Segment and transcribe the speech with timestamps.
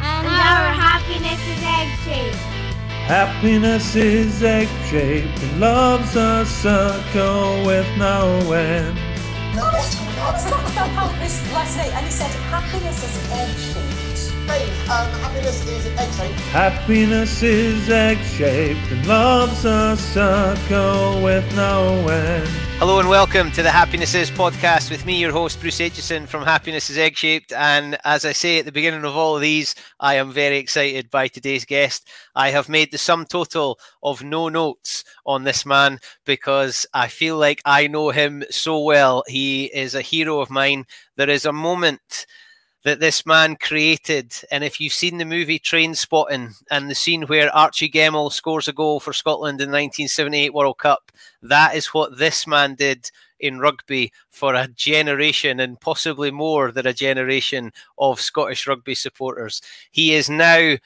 [0.00, 2.36] And, our happiness is egg shaped.
[3.06, 8.98] Happiness is egg shaped and love's a circle with no end.
[9.54, 14.50] No, let's talk about how this last night, and he said happiness is egg shaped.
[14.50, 16.40] Hey, um, happiness is egg shaped.
[16.50, 22.65] Happiness is egg shaped and love's a circle with no end.
[22.78, 26.42] Hello and welcome to the Happiness Is podcast with me, your host, Bruce Aitchison from
[26.42, 27.50] Happiness is Egg Shaped.
[27.54, 31.10] And as I say at the beginning of all of these, I am very excited
[31.10, 32.06] by today's guest.
[32.34, 37.38] I have made the sum total of no notes on this man because I feel
[37.38, 39.24] like I know him so well.
[39.26, 40.84] He is a hero of mine.
[41.16, 42.26] There is a moment
[42.86, 44.32] that this man created.
[44.48, 48.72] And if you've seen the movie Trainspotting and the scene where Archie Gemmill scores a
[48.72, 51.10] goal for Scotland in the 1978 World Cup,
[51.42, 53.10] that is what this man did
[53.40, 59.60] in rugby for a generation and possibly more than a generation of Scottish rugby supporters.
[59.90, 60.76] He is now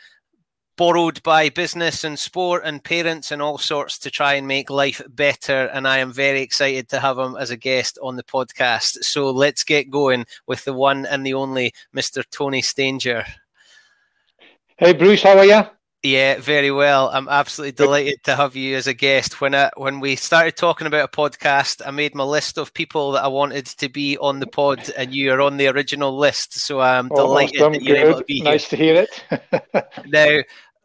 [0.81, 5.03] borrowed by business and sport and parents and all sorts to try and make life
[5.11, 5.67] better.
[5.67, 9.05] And I am very excited to have him as a guest on the podcast.
[9.05, 12.25] So let's get going with the one and the only Mr.
[12.31, 13.27] Tony Stanger.
[14.79, 15.65] Hey, Bruce, how are you?
[16.03, 17.11] Yeah, very well.
[17.13, 19.43] I'm absolutely delighted to have you as a guest.
[19.43, 23.13] When I, when we started talking about a podcast, I made my list of people
[23.13, 26.55] that I wanted to be on the pod, and you are on the original list.
[26.55, 27.73] So I'm oh, delighted awesome.
[27.75, 28.07] that you're Good.
[28.07, 28.45] able to be here.
[28.45, 29.85] Nice to hear it.
[30.07, 30.39] now,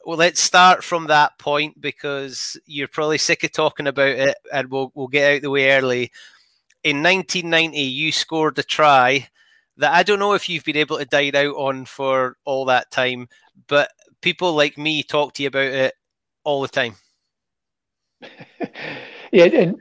[0.06, 4.70] well, let's start from that point because you're probably sick of talking about it, and
[4.70, 6.12] we'll we'll get out the way early.
[6.84, 9.28] In 1990, you scored a try
[9.78, 12.92] that I don't know if you've been able to dine out on for all that
[12.92, 13.28] time,
[13.68, 13.90] but
[14.22, 15.96] people like me talk to you about it
[16.44, 16.96] all the time.
[19.32, 19.76] yeah, and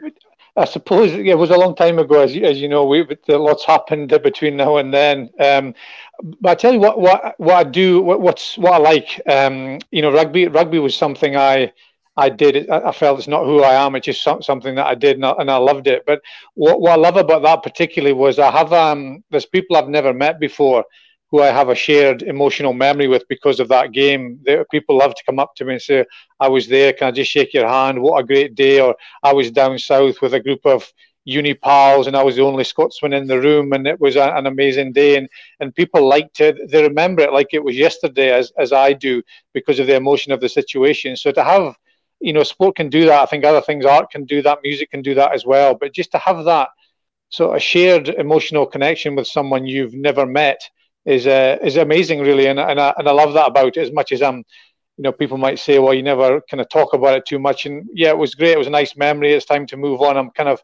[0.57, 2.85] I suppose it was a long time ago, as you, as you know.
[2.85, 5.31] We lots happened between now and then.
[5.41, 5.75] Um,
[6.41, 9.21] but I tell you what, what what I do, what, what's what I like.
[9.27, 11.73] Um, you know, rugby rugby was something I
[12.17, 12.71] I did.
[12.71, 13.97] I, I felt it's not who I am.
[13.97, 16.05] It's just something that I did, and I, and I loved it.
[16.07, 16.21] But
[16.55, 20.15] what, what I love about that particularly was I have um, there's people I've never
[20.15, 20.85] met before
[21.35, 24.39] who I have a shared emotional memory with because of that game.
[24.71, 26.05] People love to come up to me and say,
[26.39, 28.01] I was there, can I just shake your hand?
[28.01, 28.81] What a great day.
[28.81, 30.89] Or I was down south with a group of
[31.25, 34.33] uni pals and I was the only Scotsman in the room and it was a,
[34.37, 35.17] an amazing day.
[35.17, 35.29] And,
[35.59, 36.71] and people liked it.
[36.71, 39.21] They remember it like it was yesterday, as, as I do,
[39.55, 41.17] because of the emotion of the situation.
[41.17, 41.75] So to have,
[42.21, 43.23] you know, sport can do that.
[43.23, 45.75] I think other things, art can do that, music can do that as well.
[45.75, 46.69] But just to have that
[47.31, 50.61] sort of shared emotional connection with someone you've never met
[51.05, 53.93] is uh, is amazing, really, and and I, and I love that about it as
[53.93, 54.45] much as I'm.
[54.97, 57.67] You know, people might say, "Well, you never kind of talk about it too much,"
[57.67, 58.53] and yeah, it was great.
[58.53, 59.33] It was a nice memory.
[59.33, 60.17] It's time to move on.
[60.17, 60.63] I'm kind of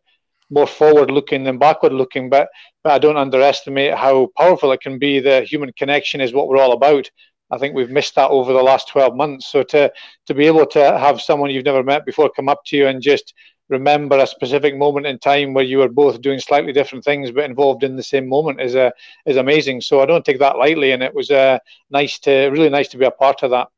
[0.50, 2.30] more forward looking than backward looking.
[2.30, 2.48] But
[2.84, 5.20] but I don't underestimate how powerful it can be.
[5.20, 7.10] The human connection is what we're all about.
[7.50, 9.50] I think we've missed that over the last 12 months.
[9.50, 9.92] So to
[10.26, 13.02] to be able to have someone you've never met before come up to you and
[13.02, 13.34] just
[13.70, 17.44] remember a specific moment in time where you were both doing slightly different things but
[17.44, 18.90] involved in the same moment is uh,
[19.24, 19.80] is amazing.
[19.80, 21.58] So I don't take that lightly, and it was uh,
[21.90, 23.68] nice to really nice to be a part of that.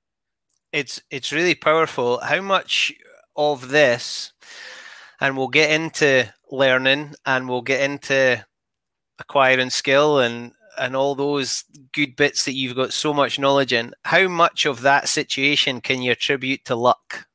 [0.73, 2.19] It's it's really powerful.
[2.19, 2.93] How much
[3.37, 4.33] of this,
[5.21, 8.45] and we'll get into learning, and we'll get into
[9.19, 13.93] acquiring skill and and all those good bits that you've got so much knowledge in.
[14.07, 17.27] How much of that situation can you attribute to luck?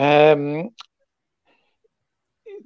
[0.00, 0.70] Um,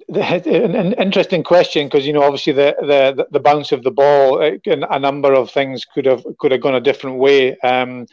[0.09, 4.99] an interesting question because you know obviously the, the the bounce of the ball a
[5.01, 7.59] number of things could have could have gone a different way.
[7.59, 8.07] Um,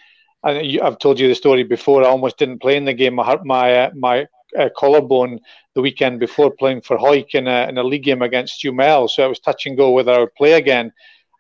[0.44, 3.20] and I've told you the story before I almost didn't play in the game.
[3.20, 4.26] I hurt my uh, my
[4.58, 5.40] uh, collarbone
[5.76, 9.26] the weekend before playing for Hawick in a, in a league game against Jumel so
[9.26, 10.92] it was touch and go whether I would play again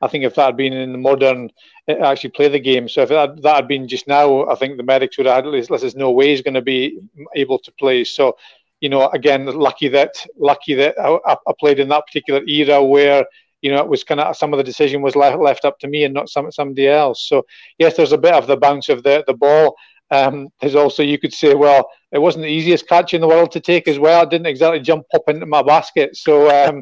[0.01, 1.50] I think if that had been in the modern,
[1.88, 2.89] uh, actually play the game.
[2.89, 5.45] So if that, that had been just now, I think the medics would have had,
[5.45, 7.00] at least, there's no way he's going to be
[7.36, 8.03] able to play.
[8.03, 8.38] So,
[8.80, 11.18] you know, again, lucky that lucky that I,
[11.48, 13.25] I played in that particular era where
[13.62, 15.88] you know, it was kind of some of the decision was left, left up to
[15.88, 17.27] me and not some somebody else.
[17.27, 17.45] So
[17.77, 19.75] yes, there's a bit of the bounce of the the ball.
[20.12, 23.52] Um, there's also you could say, well, it wasn't the easiest catch in the world
[23.54, 24.22] to take as well.
[24.22, 26.18] I didn't exactly jump up into my basket.
[26.18, 26.81] So, um,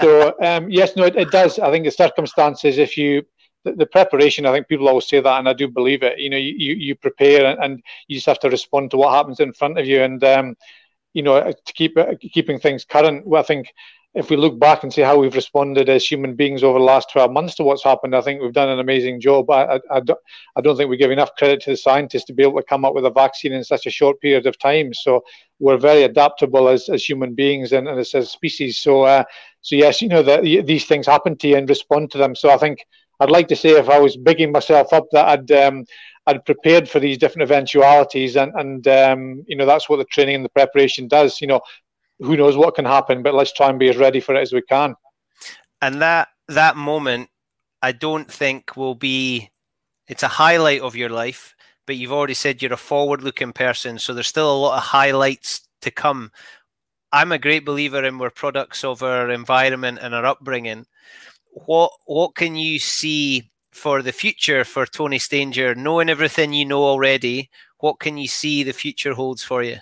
[0.00, 1.58] so um, yes, no, it, it, does.
[1.58, 3.22] I think the circumstances, if you
[3.64, 6.18] the, the, preparation, I think people always say that, and I do believe it.
[6.18, 9.40] You know, you you prepare and, and you just have to respond to what happens
[9.40, 10.56] in front of you, and um,
[11.12, 11.98] you know, to keep
[12.32, 13.26] keeping things current.
[13.26, 13.66] Well, I think
[14.12, 17.10] if we look back and see how we've responded as human beings over the last
[17.12, 19.48] 12 months to what's happened, I think we've done an amazing job.
[19.50, 20.18] I, I, I, don't,
[20.56, 22.84] I don't think we give enough credit to the scientists to be able to come
[22.84, 24.92] up with a vaccine in such a short period of time.
[24.92, 25.22] So
[25.60, 28.78] we're very adaptable as, as human beings and, and as a species.
[28.78, 29.22] So, uh,
[29.60, 32.34] so yes, you know, that these things happen to you and respond to them.
[32.34, 32.84] So I think
[33.20, 35.84] I'd like to say if I was bigging myself up that I'd, um,
[36.26, 40.36] I'd prepared for these different eventualities, and and um, you know that's what the training
[40.36, 41.40] and the preparation does.
[41.40, 41.60] You know,
[42.20, 44.52] who knows what can happen, but let's try and be as ready for it as
[44.52, 44.94] we can.
[45.82, 47.30] And that that moment,
[47.82, 49.50] I don't think will be.
[50.08, 51.54] It's a highlight of your life,
[51.86, 55.62] but you've already said you're a forward-looking person, so there's still a lot of highlights
[55.82, 56.32] to come.
[57.12, 60.86] I'm a great believer in we're products of our environment and our upbringing.
[61.52, 66.82] What what can you see for the future for Tony Stanger, knowing everything you know
[66.82, 67.50] already?
[67.78, 69.78] What can you see the future holds for you?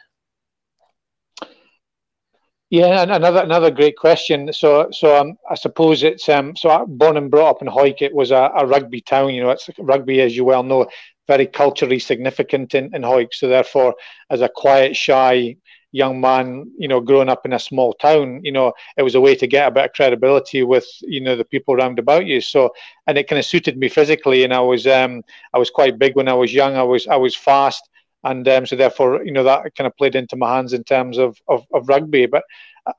[2.70, 4.52] Yeah, another another great question.
[4.52, 7.68] So, so um, I suppose it's um, so I, born and brought up in.
[7.98, 9.32] It was a, a, rugby town.
[9.32, 10.86] You know, it's rugby, as you well know,
[11.26, 13.32] very culturally significant in in Hawick.
[13.32, 13.94] So, therefore,
[14.28, 15.56] as a quiet, shy
[15.92, 19.20] young man, you know, growing up in a small town, you know, it was a
[19.20, 22.42] way to get a bit of credibility with you know the people around about you.
[22.42, 22.74] So,
[23.06, 24.44] and it kind of suited me physically.
[24.44, 25.22] And I was um,
[25.54, 26.76] I was quite big when I was young.
[26.76, 27.88] I was I was fast
[28.28, 31.18] and um, so therefore, you know, that kind of played into my hands in terms
[31.18, 32.26] of of, of rugby.
[32.26, 32.44] But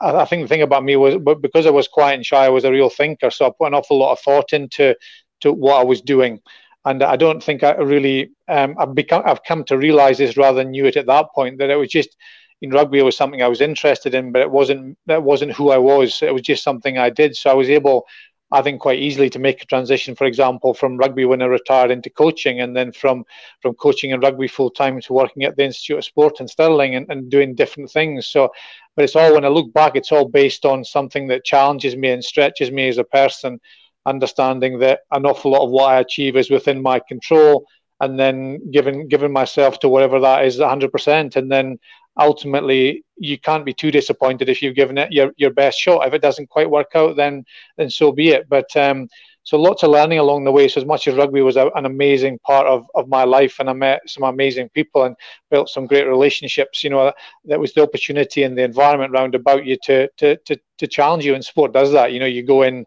[0.02, 2.50] I, think the thing about me was, but because I was quiet and shy, I
[2.50, 4.96] was a real thinker, so I put an awful lot of thought into
[5.42, 6.40] to what I was doing.
[6.86, 10.58] And I don't think I really um, I've become I've come to realize this rather
[10.58, 12.16] than knew it at that point that it was just
[12.62, 15.70] in rugby it was something I was interested in, but it wasn't that wasn't who
[15.70, 16.22] I was.
[16.24, 17.36] It was just something I did.
[17.36, 18.08] So I was able
[18.51, 21.92] I think quite easily to make a transition, for example, from rugby when I retired
[21.92, 23.26] into coaching, and then from
[23.62, 26.95] from coaching and rugby full time to working at the Institute of Sport in Stirling
[26.95, 28.28] and, and doing different things.
[28.28, 28.50] So,
[28.95, 32.09] but it's all when I look back, it's all based on something that challenges me
[32.09, 33.59] and stretches me as a person,
[34.06, 37.68] understanding that an awful lot of what I achieve is within my control,
[38.00, 41.78] and then giving giving myself to whatever that is 100%, and then
[42.19, 46.07] ultimately you can't be too disappointed if you've given it your, your best shot.
[46.07, 47.44] If it doesn't quite work out, then
[47.78, 48.47] then so be it.
[48.49, 49.07] But um,
[49.44, 50.68] so lots of learning along the way.
[50.68, 53.69] So as much as rugby was a, an amazing part of, of my life, and
[53.69, 55.16] I met some amazing people and
[55.49, 56.83] built some great relationships.
[56.83, 60.38] You know, that, that was the opportunity and the environment round about you to, to
[60.38, 61.35] to to challenge you.
[61.35, 62.11] And sport does that.
[62.14, 62.85] You know, you go in.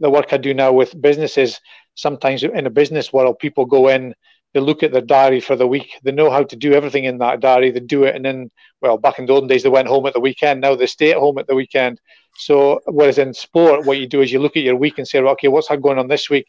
[0.00, 1.60] The work I do now with businesses,
[1.94, 4.12] sometimes in a business world, people go in
[4.58, 5.98] they look at their diary for the week.
[6.02, 7.70] They know how to do everything in that diary.
[7.70, 8.50] They do it, and then,
[8.80, 10.60] well, back in the olden days, they went home at the weekend.
[10.60, 12.00] Now they stay at home at the weekend.
[12.36, 15.20] So, whereas in sport, what you do is you look at your week and say,
[15.20, 16.46] okay, what's going on this week?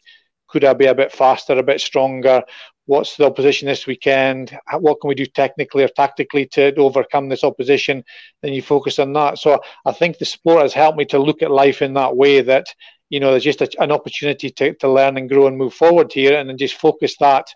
[0.48, 2.42] Could I be a bit faster, a bit stronger?
[2.86, 4.58] What's the opposition this weekend?
[4.72, 8.02] What can we do technically or tactically to overcome this opposition?
[8.42, 9.38] Then you focus on that.
[9.38, 12.40] So, I think the sport has helped me to look at life in that way
[12.40, 12.66] that,
[13.08, 16.12] you know, there's just a, an opportunity to, to learn and grow and move forward
[16.12, 17.46] here and then just focus that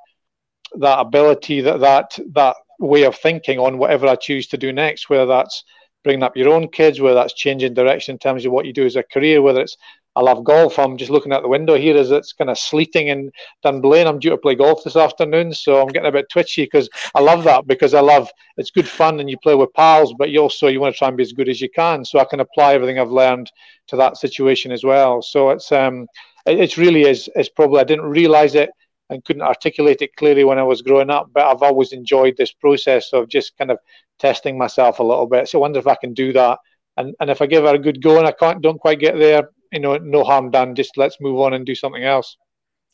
[0.78, 5.08] that ability, that that that way of thinking on whatever I choose to do next,
[5.08, 5.64] whether that's
[6.02, 8.84] bringing up your own kids, whether that's changing direction in terms of what you do
[8.84, 9.76] as a career, whether it's
[10.16, 10.78] I love golf.
[10.78, 13.32] I'm just looking out the window here as it's kind of sleeting in
[13.64, 14.06] Dunblane.
[14.06, 17.20] I'm due to play golf this afternoon, so I'm getting a bit twitchy because I
[17.20, 20.38] love that because I love it's good fun and you play with pals, but you
[20.38, 22.04] also you want to try and be as good as you can.
[22.04, 23.50] So I can apply everything I've learned
[23.88, 25.20] to that situation as well.
[25.20, 26.06] So it's um
[26.46, 28.70] it, it's really is is probably I didn't realize it
[29.10, 32.52] and couldn't articulate it clearly when I was growing up, but I've always enjoyed this
[32.52, 33.78] process of just kind of
[34.18, 35.48] testing myself a little bit.
[35.48, 36.58] So I wonder if I can do that.
[36.96, 39.18] And, and if I give it a good go and I can't don't quite get
[39.18, 40.74] there, you know, no harm done.
[40.74, 42.36] Just let's move on and do something else.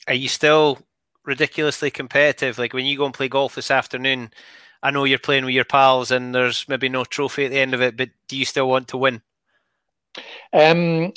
[0.09, 0.79] Are you still
[1.25, 2.59] ridiculously competitive?
[2.59, 4.31] Like when you go and play golf this afternoon,
[4.83, 7.75] I know you're playing with your pals and there's maybe no trophy at the end
[7.75, 9.21] of it, but do you still want to win?
[10.53, 11.13] Um,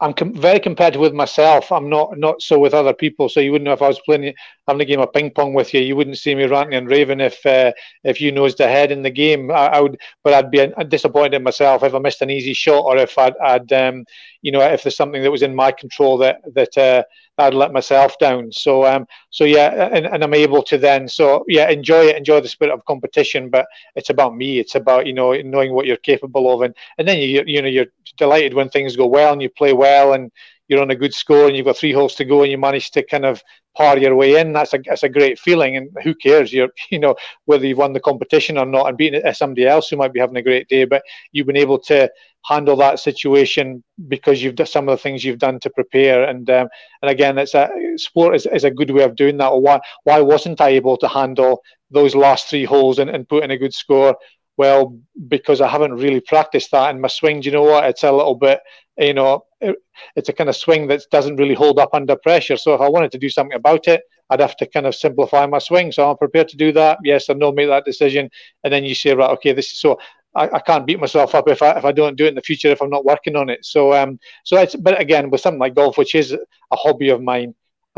[0.00, 1.72] I'm com- very competitive with myself.
[1.72, 3.28] I'm not not so with other people.
[3.28, 4.32] So you wouldn't know if I was playing
[4.68, 5.80] having a game of ping pong with you.
[5.80, 7.72] You wouldn't see me ranting and raving if uh,
[8.04, 9.50] if you nosed ahead in the game.
[9.50, 12.84] I, I would, but I'd be disappointed in myself if I missed an easy shot
[12.84, 14.04] or if I'd, I'd um,
[14.42, 17.02] you know, if there's something that was in my control that that uh,
[17.38, 18.52] I'd let myself down.
[18.52, 22.40] So um, so yeah, and, and I'm able to then so yeah, enjoy it, enjoy
[22.40, 23.48] the spirit of competition.
[23.50, 24.58] But it's about me.
[24.58, 27.68] It's about you know knowing what you're capable of, and and then you you know
[27.68, 30.30] you're delighted when things go well and you play well and
[30.68, 32.90] you're on a good score and you've got three holes to go and you manage
[32.90, 33.42] to kind of
[33.76, 34.52] par your way in.
[34.52, 35.76] That's a that's a great feeling.
[35.76, 36.52] And who cares?
[36.52, 37.16] You're you know
[37.46, 40.36] whether you've won the competition or not and beating somebody else who might be having
[40.36, 41.02] a great day, but
[41.32, 42.10] you've been able to
[42.44, 46.24] handle that situation because you've done some of the things you've done to prepare.
[46.24, 46.68] And um,
[47.02, 49.48] and again, it's a sport is, is a good way of doing that.
[49.48, 53.44] Or why why wasn't I able to handle those last three holes and, and put
[53.44, 54.16] in a good score?
[54.56, 57.42] Well, because I haven't really practiced that in my swing.
[57.42, 57.84] You know what?
[57.84, 58.58] It's a little bit,
[58.96, 59.76] you know, it,
[60.16, 62.56] it's a kind of swing that doesn't really hold up under pressure.
[62.56, 65.46] So if I wanted to do something about it, I'd have to kind of simplify
[65.46, 65.92] my swing.
[65.92, 66.98] So I'm prepared to do that.
[67.04, 68.28] Yes or no, make that decision,
[68.64, 69.98] and then you say, right, okay, this is so.
[70.38, 72.42] I, I can't beat myself up if I if I don't do it in the
[72.42, 73.64] future if I'm not working on it.
[73.64, 77.22] So um, so it's but again with something like golf, which is a hobby of
[77.22, 77.54] mine,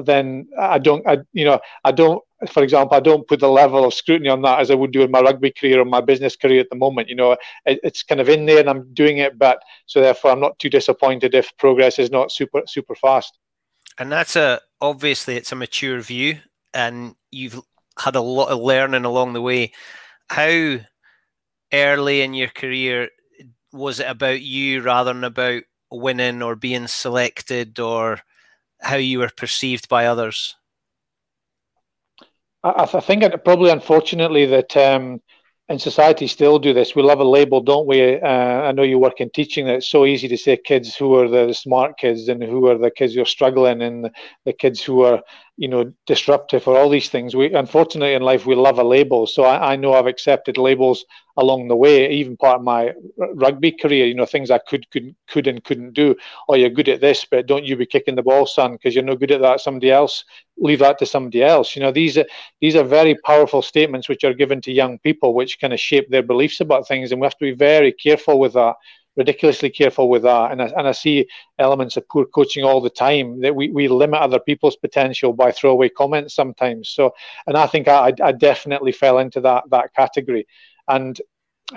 [0.06, 3.84] then I don't, I, you know, I don't, for example, I don't put the level
[3.84, 6.36] of scrutiny on that as I would do in my rugby career or my business
[6.36, 7.08] career at the moment.
[7.08, 10.30] You know, it, it's kind of in there and I'm doing it, but so therefore
[10.30, 13.38] I'm not too disappointed if progress is not super, super fast.
[13.98, 16.38] And that's a, obviously it's a mature view
[16.72, 17.60] and you've
[17.98, 19.72] had a lot of learning along the way.
[20.30, 20.78] How
[21.72, 23.08] early in your career
[23.72, 28.20] was it about you rather than about winning or being selected or
[28.80, 30.56] how you were perceived by others?
[32.62, 35.20] I, I think it, probably, unfortunately, that um,
[35.68, 36.94] in society still do this.
[36.94, 38.20] We love a label, don't we?
[38.20, 39.66] Uh, I know you work in teaching.
[39.66, 42.78] That it's so easy to say kids who are the smart kids and who are
[42.78, 44.10] the kids who are struggling and
[44.44, 45.22] the kids who are
[45.60, 47.36] you know, disruptive or all these things.
[47.36, 49.26] We unfortunately in life we love a label.
[49.26, 51.04] So I, I, know I've accepted labels
[51.36, 52.94] along the way, even part of my
[53.34, 54.06] rugby career.
[54.06, 56.16] You know, things I could could could and couldn't do.
[56.48, 59.04] Oh, you're good at this, but don't you be kicking the ball, son, because you're
[59.04, 59.60] no good at that.
[59.60, 60.24] Somebody else,
[60.56, 61.76] leave that to somebody else.
[61.76, 62.24] You know, these are
[62.62, 66.08] these are very powerful statements which are given to young people, which kind of shape
[66.08, 68.76] their beliefs about things, and we have to be very careful with that
[69.20, 70.50] ridiculously careful with that.
[70.50, 71.26] And I, and I see
[71.58, 75.52] elements of poor coaching all the time that we, we limit other people's potential by
[75.52, 76.88] throwaway comments sometimes.
[76.88, 77.12] So,
[77.46, 80.46] and I think I, I definitely fell into that that category.
[80.88, 81.20] And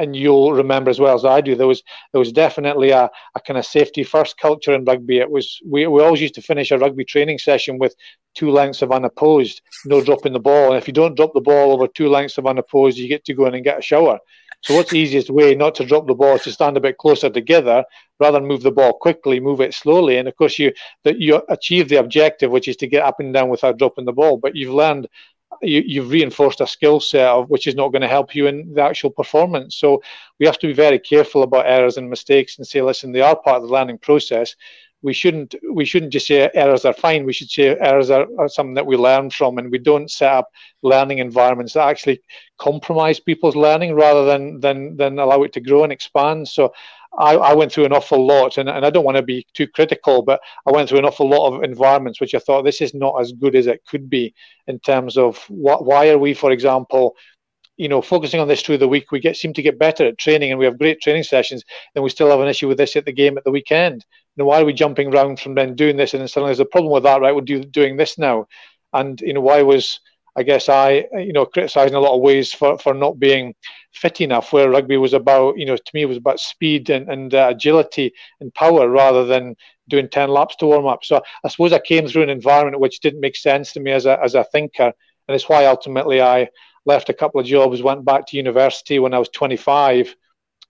[0.01, 3.39] and you'll remember as well as I do, there was there was definitely a, a
[3.45, 5.19] kind of safety first culture in rugby.
[5.19, 7.93] It was we, we always used to finish a rugby training session with
[8.33, 10.67] two lengths of unopposed, no dropping the ball.
[10.69, 13.33] And if you don't drop the ball over two lengths of unopposed, you get to
[13.33, 14.17] go in and get a shower.
[14.63, 17.29] So what's the easiest way not to drop the ball to stand a bit closer
[17.29, 17.84] together
[18.20, 20.17] rather than move the ball quickly, move it slowly.
[20.17, 20.72] And of course you
[21.03, 24.13] that you achieve the objective, which is to get up and down without dropping the
[24.13, 24.38] ball.
[24.38, 25.08] But you've learned
[25.62, 28.74] you, have reinforced a skill set of which is not going to help you in
[28.74, 29.75] the actual performance.
[29.75, 30.01] So
[30.39, 33.36] we have to be very careful about errors and mistakes and say, listen, they are
[33.36, 34.55] part of the learning process
[35.03, 37.25] we shouldn't we shouldn't just say errors are fine.
[37.25, 40.31] We should say errors are, are, something that we learn from, and we don't set
[40.31, 40.50] up
[40.81, 42.22] learning environments that actually
[42.57, 46.48] compromise people's learning rather than than than allow it to grow and expand.
[46.48, 46.74] So.
[47.15, 49.67] I, I went through an awful lot, and, and I don't want to be too
[49.67, 52.95] critical, but I went through an awful lot of environments which I thought this is
[52.95, 54.33] not as good as it could be
[54.65, 57.15] in terms of what, why are we, for example,
[57.77, 60.17] you know, focusing on this through the week, we get seem to get better at
[60.17, 61.63] training, and we have great training sessions.
[61.93, 64.05] Then we still have an issue with this at the game at the weekend.
[64.38, 66.66] Know, why are we jumping around from then doing this, and then suddenly there's a
[66.66, 67.36] problem with that, right?
[67.36, 68.48] We're do, doing this now,
[68.92, 70.00] and you know, why was
[70.36, 73.54] I guess I, you know, criticising a lot of ways for, for not being
[73.92, 74.52] fit enough.
[74.52, 77.50] Where rugby was about, you know, to me it was about speed and, and uh,
[77.52, 79.56] agility and power rather than
[79.90, 81.04] doing ten laps to warm up.
[81.04, 84.06] So I suppose I came through an environment which didn't make sense to me as
[84.06, 84.92] a as a thinker,
[85.28, 86.50] and it's why ultimately I
[86.86, 90.16] left a couple of jobs, went back to university when I was 25,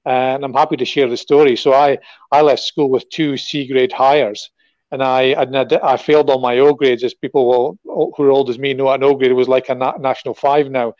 [0.05, 1.55] and I'm happy to share the story.
[1.55, 1.97] So I
[2.31, 4.49] I left school with two C grade Highers,
[4.91, 7.03] and I and I failed all my O grades.
[7.03, 9.75] As people will, who are old as me know, an O grade was like a
[9.75, 10.93] na- national five now.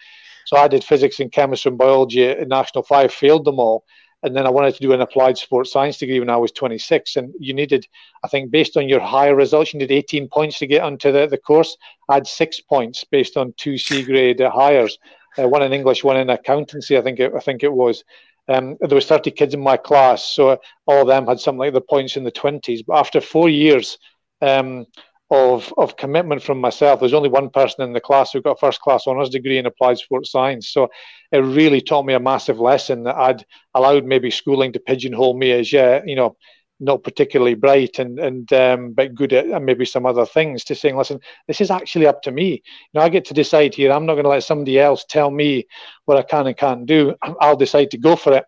[0.46, 3.86] So I did physics and chemistry and biology at national five, failed them all
[4.24, 7.18] and then I wanted to do an applied sports science degree when I was 26.
[7.18, 7.86] And you needed,
[8.24, 11.28] I think, based on your higher results, you needed 18 points to get onto the,
[11.28, 11.78] the course.
[12.08, 14.94] I had six points based on two C grade Highers,
[15.38, 16.98] uh, one in English, one in accountancy.
[16.98, 18.04] I think it, I think it was.
[18.48, 21.74] Um, there was 30 kids in my class, so all of them had something like
[21.74, 22.84] the points in the 20s.
[22.86, 23.98] But after four years,
[24.42, 24.86] um,
[25.34, 27.00] of of commitment from myself.
[27.00, 29.66] There's only one person in the class who got a first class honours degree in
[29.66, 30.70] applied sports science.
[30.70, 30.90] So
[31.32, 35.52] it really taught me a massive lesson that I'd allowed maybe schooling to pigeonhole me
[35.52, 36.38] as yeah, you know,
[36.84, 40.64] not particularly bright and and um, but good at maybe some other things.
[40.66, 42.52] To saying, listen, this is actually up to me.
[42.52, 42.60] You
[42.94, 43.92] know, I get to decide here.
[43.92, 45.68] I'm not going to let somebody else tell me
[46.06, 47.16] what I can and can't do.
[47.42, 48.46] I'll decide to go for it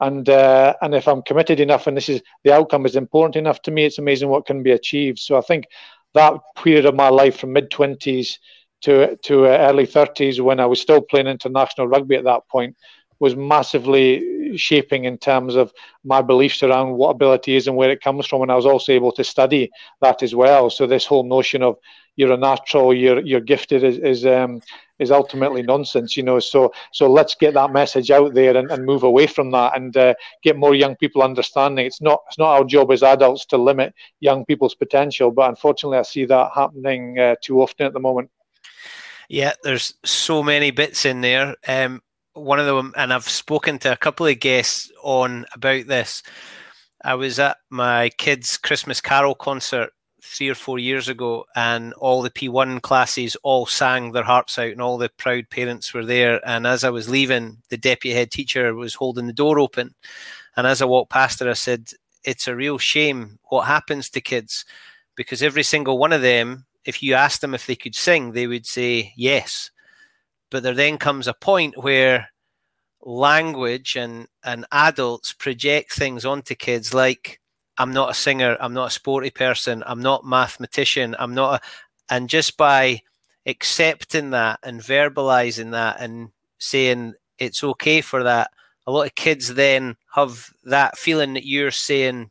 [0.00, 3.62] and uh, and if I'm committed enough and this is the outcome is important enough
[3.62, 5.18] to me, it's amazing what can be achieved.
[5.18, 5.66] So I think
[6.14, 8.38] that period of my life from mid 20s
[8.82, 12.76] to to early 30s when I was still playing international rugby at that point
[13.18, 15.72] was massively shaping in terms of
[16.04, 18.92] my beliefs around what ability is and where it comes from and I was also
[18.92, 19.70] able to study
[20.00, 21.76] that as well so this whole notion of
[22.16, 24.60] you're a natural you're you're gifted is is um,
[24.98, 26.38] is ultimately nonsense, you know.
[26.38, 29.96] So so let's get that message out there and, and move away from that and
[29.96, 31.86] uh, get more young people understanding.
[31.86, 35.98] It's not it's not our job as adults to limit young people's potential, but unfortunately,
[35.98, 38.30] I see that happening uh, too often at the moment.
[39.28, 41.56] Yeah, there's so many bits in there.
[41.66, 42.00] Um,
[42.36, 46.22] one of them, and I've spoken to a couple of guests on about this.
[47.02, 49.90] I was at my kids' Christmas Carol concert
[50.22, 54.70] three or four years ago, and all the P1 classes all sang their hearts out,
[54.70, 56.46] and all the proud parents were there.
[56.46, 59.94] And as I was leaving, the deputy head teacher was holding the door open.
[60.56, 61.90] And as I walked past her, I said,
[62.24, 64.64] It's a real shame what happens to kids
[65.14, 68.46] because every single one of them, if you ask them if they could sing, they
[68.46, 69.70] would say yes.
[70.50, 72.28] But there then comes a point where
[73.02, 77.40] language and, and adults project things onto kids like
[77.78, 82.14] I'm not a singer, I'm not a sporty person, I'm not mathematician, I'm not a,
[82.14, 83.02] and just by
[83.44, 88.50] accepting that and verbalizing that and saying it's okay for that,
[88.86, 92.30] a lot of kids then have that feeling that you're saying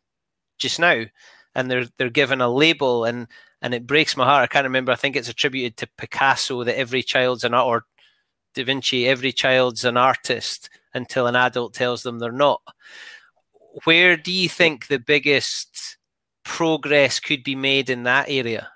[0.58, 1.04] just now,
[1.54, 3.28] and they're they're given a label and
[3.62, 4.44] and it breaks my heart.
[4.44, 4.92] I can't remember.
[4.92, 7.86] I think it's attributed to Picasso that every child's an or
[8.56, 12.62] Da Vinci, every child's an artist until an adult tells them they're not
[13.84, 15.98] where do you think the biggest
[16.44, 18.70] progress could be made in that area?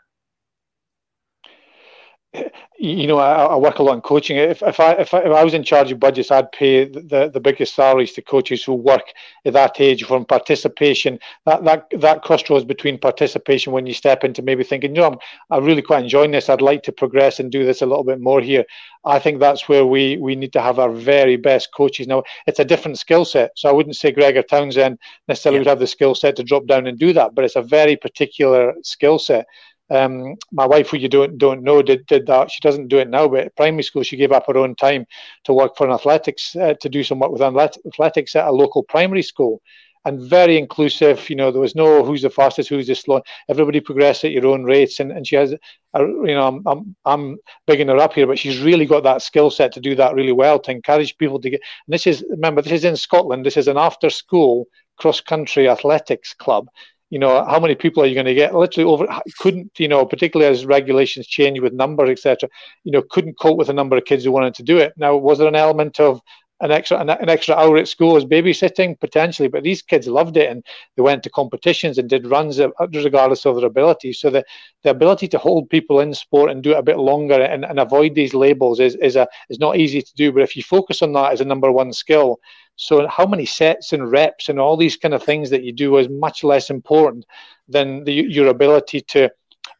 [2.79, 4.37] You know, I, I, work a lot in coaching.
[4.37, 7.29] If, if I, if I if I was in charge of budgets, I'd pay the,
[7.33, 9.01] the biggest salaries to coaches who work
[9.45, 11.19] at that age from participation.
[11.45, 15.17] That that that crossroads between participation when you step into maybe thinking, you know, I'm,
[15.49, 16.49] I'm really quite enjoying this.
[16.49, 18.63] I'd like to progress and do this a little bit more here.
[19.05, 22.07] I think that's where we we need to have our very best coaches.
[22.07, 25.61] Now it's a different skill set, so I wouldn't say Gregor Townsend necessarily yeah.
[25.61, 27.95] would have the skill set to drop down and do that, but it's a very
[27.95, 29.47] particular skill set.
[29.91, 32.51] Um, my wife, who you don't don't know, did did that.
[32.51, 35.05] She doesn't do it now, but primary school, she gave up her own time
[35.45, 38.83] to work for an athletics uh, to do some work with athletics at a local
[38.83, 39.61] primary school,
[40.05, 41.29] and very inclusive.
[41.29, 43.21] You know, there was no who's the fastest, who's the slow.
[43.49, 46.95] Everybody progressed at your own rates, and, and she has, a, you know, I'm, I'm
[47.05, 50.13] I'm bigging her up here, but she's really got that skill set to do that
[50.13, 51.61] really well to encourage people to get.
[51.87, 53.45] And this is remember, this is in Scotland.
[53.45, 56.67] This is an after school cross country athletics club
[57.09, 58.53] you know, how many people are you going to get?
[58.53, 59.07] Literally over,
[59.39, 62.49] couldn't, you know, particularly as regulations change with numbers, etc.
[62.83, 64.93] You know, couldn't cope with the number of kids who wanted to do it.
[64.97, 66.21] Now, was there an element of
[66.61, 70.35] an extra an, an, extra hour at school as babysitting potentially but these kids loved
[70.35, 70.63] it and
[70.95, 74.43] they went to competitions and did runs regardless of their ability so the,
[74.83, 77.79] the ability to hold people in sport and do it a bit longer and, and
[77.79, 81.01] avoid these labels is, is a is not easy to do but if you focus
[81.01, 82.39] on that as a number one skill
[82.79, 85.97] so how many sets and reps and all these kind of things that you do
[85.97, 87.25] is much less important
[87.67, 89.29] than the, your ability to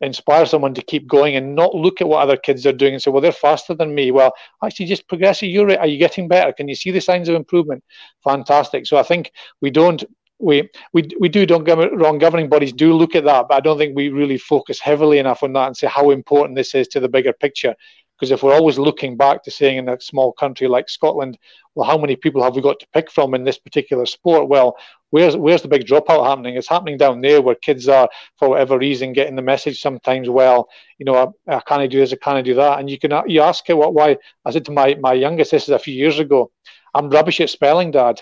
[0.02, 3.02] inspire someone to keep going and not look at what other kids are doing and
[3.02, 4.12] say, well, they're faster than me.
[4.12, 5.80] Well, actually, just progress at your rate.
[5.80, 6.52] Are you getting better?
[6.52, 7.86] Can you see the signs of improvement?
[8.22, 8.86] Fantastic.
[8.86, 9.32] So I think
[9.62, 10.04] we don't.
[10.42, 13.60] We, we we do don't get wrong governing bodies do look at that but i
[13.60, 16.88] don't think we really focus heavily enough on that and say how important this is
[16.90, 17.76] to the bigger picture
[18.20, 21.38] because if we're always looking back to saying in a small country like Scotland,
[21.74, 24.50] well, how many people have we got to pick from in this particular sport?
[24.50, 24.76] Well,
[25.12, 26.56] where's where's the big dropout happening?
[26.56, 30.30] It's happening down there where kids are, for whatever reason, getting the message sometimes.
[30.30, 33.12] Well, you know, I, I can't do this, I can't do that, and you can
[33.28, 34.18] you ask it what why.
[34.44, 36.52] I said to my my youngest, this is a few years ago,
[36.94, 38.22] I'm rubbish at spelling, Dad.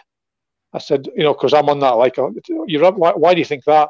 [0.74, 1.92] I said, you know, because I'm on that.
[1.92, 2.18] Like,
[2.68, 3.90] you're why, why do you think that?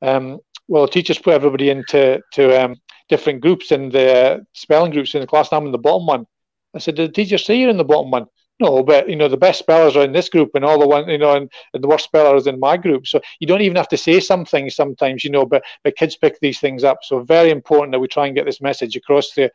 [0.00, 0.38] Um,
[0.68, 2.76] well, teachers put everybody into to um,
[3.08, 5.50] different groups in the spelling groups in the class.
[5.50, 6.26] And I'm in the bottom one.
[6.74, 8.26] I said, did the teacher say you're in the bottom one?
[8.60, 11.08] No, but you know the best spellers are in this group, and all the one
[11.08, 13.06] you know, and, and the worst spellers in my group.
[13.06, 15.46] So you don't even have to say something sometimes, you know.
[15.46, 16.98] But but kids pick these things up.
[17.02, 19.48] So very important that we try and get this message across to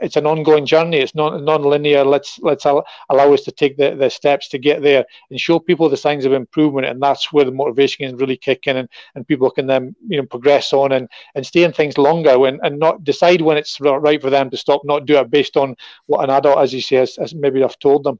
[0.00, 0.98] it's an ongoing journey.
[0.98, 2.04] It's not non-linear.
[2.04, 5.88] Let's let's allow us to take the, the steps to get there and show people
[5.88, 9.26] the signs of improvement, and that's where the motivation can really kick in, and, and
[9.26, 12.78] people can then you know progress on and, and stay in things longer when and
[12.78, 15.74] not decide when it's right for them to stop, not do it based on
[16.06, 18.18] what an adult, as you say, has, has maybe I've told them.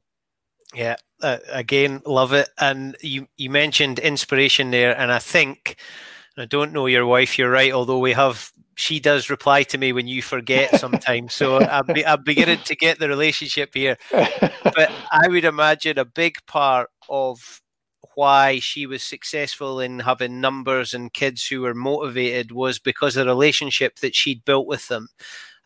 [0.73, 2.49] Yeah, uh, again, love it.
[2.59, 5.75] And you you mentioned inspiration there, and I think
[6.37, 7.37] I don't know your wife.
[7.37, 7.71] You're right.
[7.71, 11.33] Although we have she does reply to me when you forget sometimes.
[11.33, 13.97] so I'm, be, I'm beginning to get the relationship here.
[14.09, 17.61] But I would imagine a big part of
[18.15, 23.25] why she was successful in having numbers and kids who were motivated was because of
[23.25, 25.09] the relationship that she'd built with them.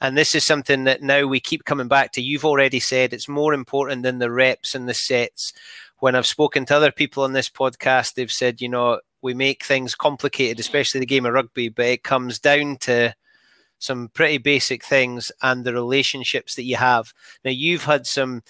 [0.02, 2.22] And this is something that now we keep coming back to.
[2.22, 5.54] You've already said it's more important than the reps and the sets.
[6.00, 9.64] When I've spoken to other people on this podcast, they've said, you know, we make
[9.64, 13.16] things complicated, especially the game of rugby, but it comes down to
[13.80, 17.14] some pretty basic things and the relationships that you have.
[17.44, 18.44] Now, you've had some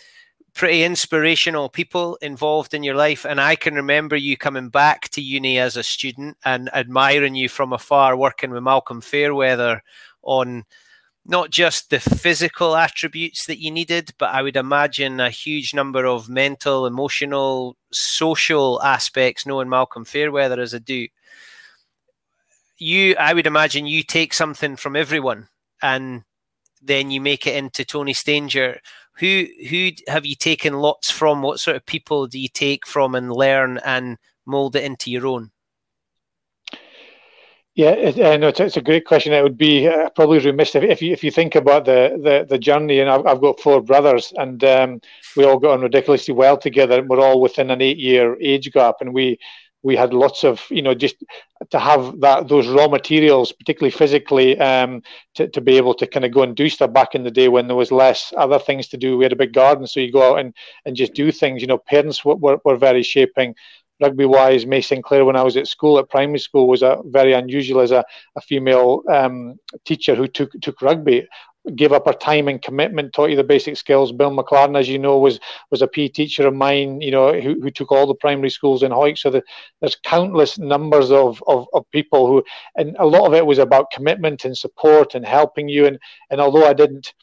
[0.53, 5.21] pretty inspirational people involved in your life, and I can remember you coming back to
[5.21, 9.83] uni as a student and admiring you from afar, working with Malcolm Fairweather
[10.23, 10.65] on
[11.25, 16.05] not just the physical attributes that you needed, but I would imagine a huge number
[16.05, 21.07] of mental, emotional, social aspects, knowing Malcolm Fairweather as I do.
[22.77, 25.47] You, I would imagine you take something from everyone
[25.81, 26.23] and
[26.81, 28.81] then you make it into Tony Stanger.
[29.19, 31.41] Who who have you taken lots from?
[31.41, 35.27] What sort of people do you take from and learn and mold it into your
[35.27, 35.51] own?
[37.75, 39.33] Yeah, it, uh, no, it's, it's, a great question.
[39.33, 42.45] It would be uh, probably remiss if, if you if you think about the the,
[42.47, 42.99] the journey.
[42.99, 45.01] And I've, I've got four brothers, and um,
[45.35, 47.01] we all got on ridiculously well together.
[47.01, 49.39] We're all within an eight year age gap, and we
[49.81, 51.15] we had lots of you know just
[51.71, 55.01] to have that those raw materials, particularly physically, um,
[55.33, 56.93] to to be able to kind of go and do stuff.
[56.93, 59.35] Back in the day when there was less other things to do, we had a
[59.43, 60.53] big garden, so you go out and
[60.85, 61.61] and just do things.
[61.61, 63.55] You know, parents were were, were very shaping
[64.01, 67.33] rugby wise, May Sinclair, when I was at school, at primary school, was a very
[67.33, 68.03] unusual as a,
[68.35, 71.27] a female um, teacher who took took rugby.
[71.77, 74.11] Gave up her time and commitment, taught you the basic skills.
[74.11, 75.39] Bill McLaren, as you know, was
[75.71, 78.83] was a PE teacher of mine, you know, who, who took all the primary schools
[78.83, 79.17] in Hawick.
[79.17, 79.41] So the,
[79.79, 82.43] there's countless numbers of, of, of people who,
[82.75, 85.85] and a lot of it was about commitment and support and helping you.
[85.85, 85.97] And
[86.29, 87.13] and although I didn't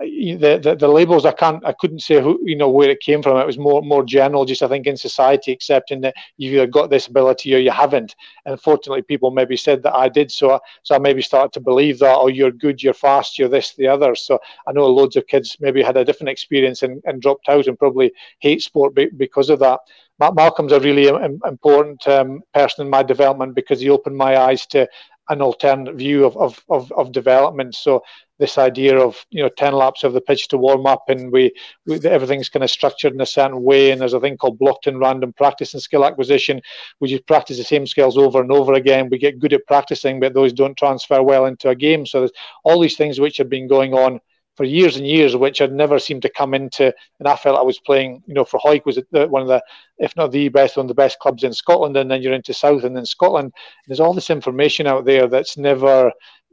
[0.00, 3.22] the, the, the labels I can't I couldn't say who you know where it came
[3.22, 3.36] from.
[3.36, 6.90] It was more more general, just I think in society accepting that you've either got
[6.90, 8.16] this ability or you haven't.
[8.44, 11.98] And fortunately, people maybe said that I did, so so I maybe started to believe
[12.00, 12.16] that.
[12.16, 14.14] Oh, you're good, you're fast, you're this, the other.
[14.14, 17.66] So I know loads of kids maybe had a different experience and, and dropped out
[17.66, 19.80] and probably hate sport because of that.
[20.20, 21.08] Malcolm's a really
[21.44, 24.88] important um, person in my development because he opened my eyes to
[25.28, 27.74] an alternate view of, of, of, of, development.
[27.74, 28.02] So
[28.38, 31.52] this idea of you know 10 laps of the pitch to warm up and we,
[31.86, 34.86] we everything's kind of structured in a certain way and there's a thing called blocked
[34.86, 36.60] and random practice and skill acquisition.
[37.00, 39.08] We just practice the same skills over and over again.
[39.10, 42.04] We get good at practicing but those don't transfer well into a game.
[42.06, 42.32] So there's
[42.64, 44.20] all these things which have been going on
[44.56, 46.92] for years and years, which had never seemed to come into.
[47.18, 49.62] And I felt I was playing, you know, for Hawick was one of the,
[49.98, 51.96] if not the best, one of the best clubs in Scotland.
[51.96, 53.52] And then you're into South and then Scotland.
[53.86, 56.12] There's all this information out there that's never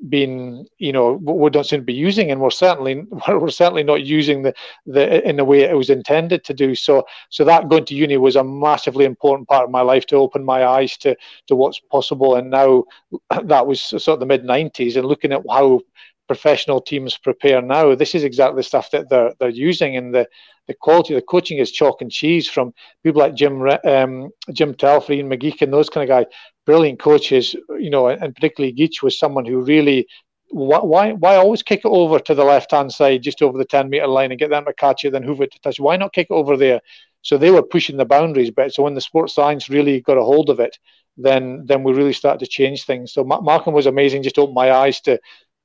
[0.09, 4.03] been, you know, we don't seem to be using, and we're certainly we're certainly not
[4.03, 4.53] using the
[4.85, 6.75] the in the way it was intended to do.
[6.75, 10.15] So, so that going to uni was a massively important part of my life to
[10.15, 11.15] open my eyes to
[11.47, 12.35] to what's possible.
[12.35, 12.83] And now
[13.43, 15.81] that was sort of the mid '90s, and looking at how
[16.31, 17.93] professional teams prepare now.
[17.93, 20.25] This is exactly the stuff that they're they're using, and the
[20.67, 24.73] the quality of the coaching is chalk and cheese from people like Jim um, Jim
[24.73, 26.33] Telfer, Ian and those kind of guys,
[26.65, 27.53] brilliant coaches.
[27.85, 30.07] You know, and particularly Geech was someone who really.
[30.53, 33.89] Why, why always kick it over to the left hand side, just over the 10
[33.89, 35.79] meter line, and get them to catch it, then hoover it to touch?
[35.79, 36.81] Why not kick it over there?
[37.21, 38.51] So they were pushing the boundaries.
[38.51, 40.77] But so when the sports science really got a hold of it,
[41.15, 43.13] then then we really started to change things.
[43.13, 44.23] So Malcolm was amazing.
[44.23, 45.19] Just opened my eyes to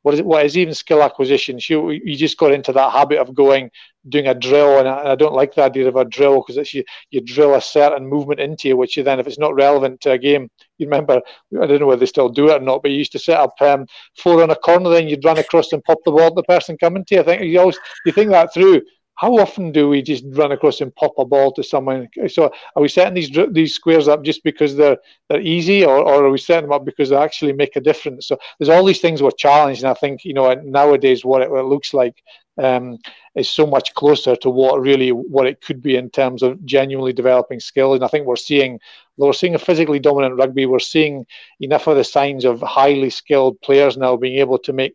[0.07, 1.59] what is what is even skill acquisition?
[1.69, 3.73] You you just got into that habit of going
[4.09, 6.85] doing a drill, and I, I don't like the idea of a drill because you
[7.11, 10.13] you drill a certain movement into you, which you then if it's not relevant to
[10.13, 11.21] a game, you remember
[11.61, 13.41] I don't know whether they still do it or not, but you used to set
[13.41, 13.85] up um,
[14.17, 16.79] four on a corner, then you'd run across and pop the ball at the person
[16.79, 17.23] coming to you.
[17.23, 18.83] I think you always you think that through.
[19.17, 22.09] How often do we just run across and pop a ball to someone?
[22.29, 24.99] So are we setting these these squares up just because they're
[25.29, 28.29] they're easy, or, or are we setting them up because they actually make a difference?
[28.29, 31.51] So there's all these things we're challenged, and I think you know nowadays what it,
[31.51, 32.23] what it looks like
[32.59, 32.99] um,
[33.35, 37.13] is so much closer to what really what it could be in terms of genuinely
[37.13, 37.95] developing skill.
[37.95, 38.79] And I think we're seeing
[39.17, 40.67] we're seeing a physically dominant rugby.
[40.67, 41.27] We're seeing
[41.61, 44.95] enough of the signs of highly skilled players now being able to make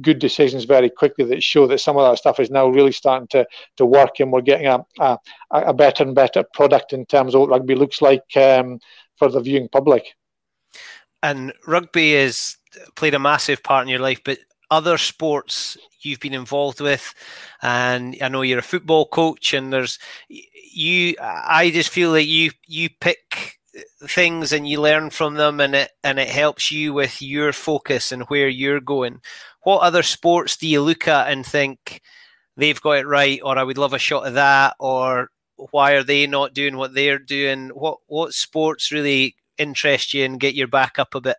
[0.00, 3.28] good decisions very quickly that show that some of that stuff is now really starting
[3.28, 3.46] to,
[3.76, 5.18] to work and we're getting a, a,
[5.50, 8.78] a better and better product in terms of what rugby looks like um,
[9.16, 10.14] for the viewing public.
[11.22, 12.58] And rugby has
[12.94, 14.38] played a massive part in your life, but
[14.70, 17.14] other sports you've been involved with,
[17.62, 19.98] and I know you're a football coach, and there's
[20.28, 21.14] you.
[21.20, 23.58] I just feel that you you pick
[24.04, 28.12] things and you learn from them, and it and it helps you with your focus
[28.12, 29.20] and where you're going
[29.68, 32.00] what other sports do you look at and think
[32.56, 35.28] they've got it right, or I would love a shot of that, or
[35.72, 37.68] why are they not doing what they're doing?
[37.74, 41.36] What what sports really interest you and get your back up a bit?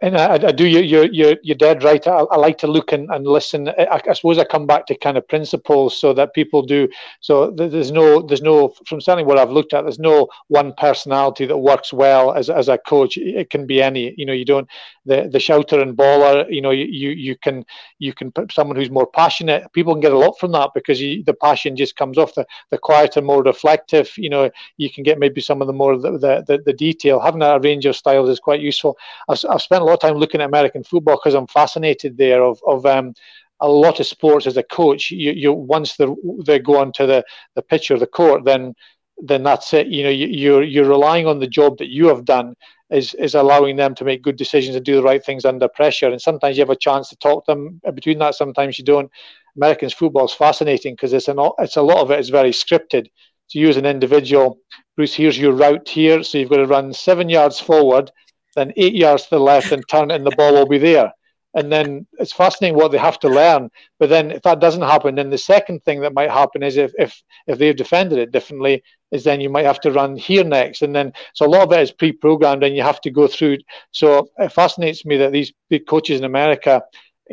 [0.00, 2.06] And I, I, do you you're, you're you're dead right.
[2.06, 3.68] I, I like to look and, and listen.
[3.68, 6.88] I, I, suppose I come back to kind of principles so that people do.
[7.20, 9.82] So there's no there's no from certainly what I've looked at.
[9.82, 13.16] There's no one personality that works well as as a coach.
[13.18, 14.14] It can be any.
[14.16, 14.68] You know, you don't
[15.04, 16.46] the the shouter and baller.
[16.50, 17.64] You know, you you can
[17.98, 19.70] you can put someone who's more passionate.
[19.72, 22.46] People can get a lot from that because you, the passion just comes off the
[22.70, 24.16] the quieter, more reflective.
[24.16, 27.20] You know, you can get maybe some of the more the the, the detail.
[27.20, 28.96] Having a range of styles is quite useful.
[29.28, 32.42] I've, I've spent a lot of time looking at American football because I'm fascinated there
[32.44, 33.12] of, of um,
[33.60, 35.10] a lot of sports as a coach.
[35.10, 36.06] You, you once they
[36.46, 37.24] they go onto the,
[37.56, 38.74] the pitch or the court, then
[39.18, 39.88] then that's it.
[39.88, 42.54] You know, you, you're you're relying on the job that you have done
[42.90, 46.08] is is allowing them to make good decisions and do the right things under pressure.
[46.08, 48.36] And sometimes you have a chance to talk to them between that.
[48.36, 49.10] Sometimes you don't.
[49.56, 53.08] Americans football is fascinating because it's an it's a lot of it is very scripted.
[53.50, 54.58] To use an individual,
[54.96, 56.22] Bruce, here's your route here.
[56.22, 58.10] So you've got to run seven yards forward
[58.54, 61.12] then eight yards to the left and turn and the ball will be there.
[61.56, 63.70] And then it's fascinating what they have to learn.
[64.00, 66.92] But then if that doesn't happen, then the second thing that might happen is if
[66.98, 70.82] if, if they've defended it differently, is then you might have to run here next.
[70.82, 73.58] And then so a lot of it is pre-programmed and you have to go through.
[73.92, 76.82] So it fascinates me that these big coaches in America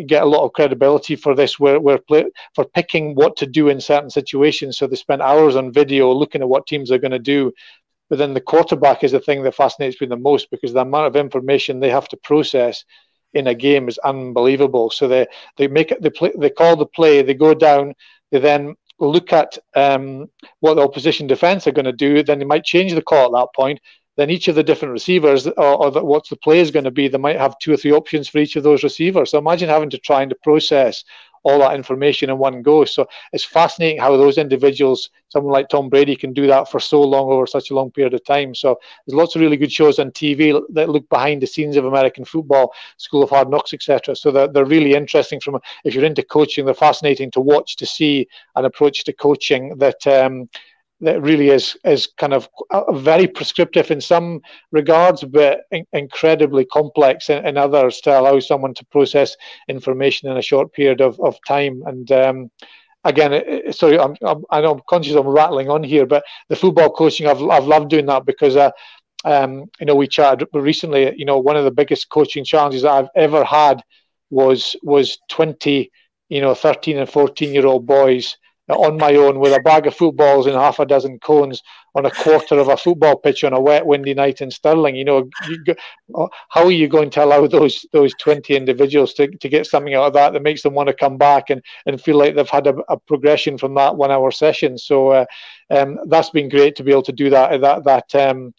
[0.06, 3.70] get a lot of credibility for this where, where play, for picking what to do
[3.70, 7.12] in certain situations so they spend hours on video looking at what teams are going
[7.12, 7.52] to do
[8.12, 11.08] but then the quarterback is the thing that fascinates me the most because the amount
[11.08, 12.84] of information they have to process
[13.34, 14.90] in a game is unbelievable.
[14.90, 17.96] So they they make they play they call the play, they go down,
[18.30, 22.22] they then look at um, what the opposition defense are going to do.
[22.22, 23.80] Then they might change the call at that point.
[24.18, 26.92] Then each of the different receivers, or, or the, what's the play is going to
[26.92, 29.32] be, they might have two or three options for each of those receivers.
[29.32, 31.06] So imagine having to try and to process
[31.44, 32.86] all that information in one go.
[32.86, 37.02] So it's fascinating how those individuals, someone like Tom Brady, can do that for so
[37.02, 38.54] long over such a long period of time.
[38.54, 41.86] So there's lots of really good shows on TV that look behind the scenes of
[41.86, 44.16] American football, School of Hard Knocks, etc.
[44.16, 45.40] So they're, they're really interesting.
[45.40, 49.78] From if you're into coaching, they're fascinating to watch to see an approach to coaching
[49.78, 50.06] that.
[50.08, 50.50] Um,
[51.02, 52.48] that really is is kind of
[52.94, 58.74] very prescriptive in some regards, but in, incredibly complex in, in, others to allow someone
[58.76, 59.36] to process
[59.68, 61.82] information in a short period of, of time.
[61.86, 62.52] And um,
[63.04, 66.92] again, sorry, I'm, I'm, I know I'm conscious I'm rattling on here, but the football
[66.92, 68.72] coaching, I've, I've loved doing that because, uh,
[69.26, 72.92] um, you know, we chatted recently, you know, one of the biggest coaching challenges that
[72.92, 73.82] I've ever had
[74.30, 75.92] was, was 20,
[76.30, 78.38] you know, 13 and 14 year old boys
[78.70, 81.62] on my own with a bag of footballs and half a dozen cones
[81.96, 84.96] on a quarter of a football pitch on a wet, windy night in Stirling.
[84.96, 85.76] You know, you
[86.16, 89.94] uh, how are you going to allow those those twenty individuals to, to get something
[89.94, 92.50] out of that that makes them want to come back and, and feel like they've
[92.50, 94.78] had a, a progression from that one hour session?
[94.78, 95.26] So uh,
[95.70, 98.54] um, that's been great to be able to do that that that um,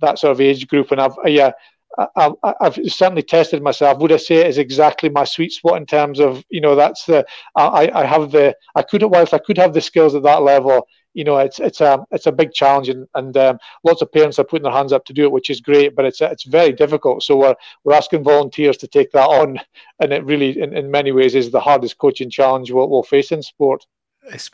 [0.00, 0.92] that sort of age group.
[0.92, 1.52] And I've yeah.
[1.98, 3.98] I, have certainly tested myself.
[3.98, 7.04] Would I say it is exactly my sweet spot in terms of you know that's
[7.06, 10.42] the I, I have the I could whilst I could have the skills at that
[10.42, 10.86] level.
[11.14, 14.38] You know, it's it's a it's a big challenge, and, and um, lots of parents
[14.38, 15.96] are putting their hands up to do it, which is great.
[15.96, 17.24] But it's it's very difficult.
[17.24, 19.58] So we're we're asking volunteers to take that on,
[20.00, 23.32] and it really, in, in many ways, is the hardest coaching challenge we'll, we'll face
[23.32, 23.84] in sport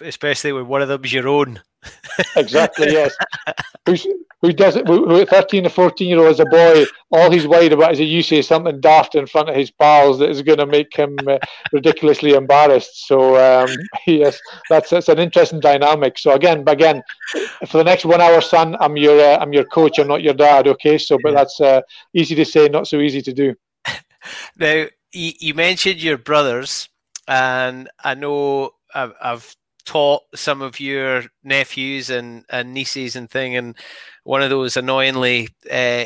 [0.01, 1.61] especially when one of them them's your own.
[2.37, 2.93] exactly.
[2.93, 3.15] Yes.
[3.87, 4.07] Who's,
[4.45, 4.87] who does it?
[4.87, 7.99] Who, who 13 or 14 year old as a boy, all he's worried about is
[7.99, 10.95] that you say something daft in front of his pals that is going to make
[10.95, 11.39] him uh,
[11.73, 13.07] ridiculously embarrassed.
[13.07, 13.75] So um,
[14.07, 16.19] yes, that's that's an interesting dynamic.
[16.19, 17.03] So again, again,
[17.67, 19.99] for the next one hour, son, I'm your uh, I'm your coach.
[19.99, 20.69] I'm not your dad.
[20.69, 20.99] Okay.
[20.99, 21.81] So, but that's uh,
[22.13, 23.55] easy to say, not so easy to do.
[24.57, 26.89] Now, you mentioned your brothers,
[27.29, 33.57] and I know I've, I've taught some of your nephews and, and nieces and thing,
[33.57, 33.77] and
[34.25, 36.05] one of those annoyingly uh,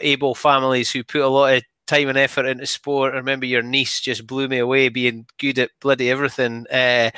[0.00, 3.14] able families who put a lot of time and effort into sport.
[3.14, 7.10] I remember your niece just blew me away, being good at bloody everything, uh,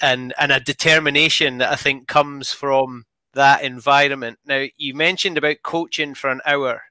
[0.00, 3.04] and and a determination that I think comes from
[3.34, 4.38] that environment.
[4.44, 6.82] Now, you mentioned about coaching for an hour,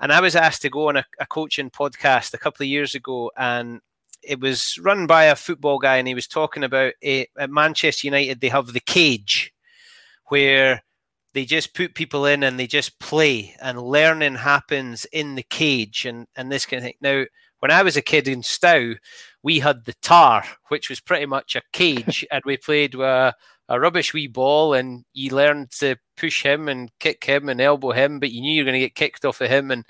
[0.00, 2.94] and I was asked to go on a, a coaching podcast a couple of years
[2.94, 3.80] ago, and
[4.26, 8.06] it was run by a football guy, and he was talking about it, at Manchester
[8.06, 8.40] United.
[8.40, 9.52] They have the cage,
[10.26, 10.82] where
[11.32, 16.04] they just put people in and they just play, and learning happens in the cage,
[16.04, 16.94] and and this kind of thing.
[17.00, 17.24] Now,
[17.60, 18.94] when I was a kid in Stow,
[19.42, 23.34] we had the tar, which was pretty much a cage, and we played with a,
[23.68, 27.92] a rubbish wee ball, and you learned to push him and kick him and elbow
[27.92, 29.84] him, but you knew you were going to get kicked off of him, and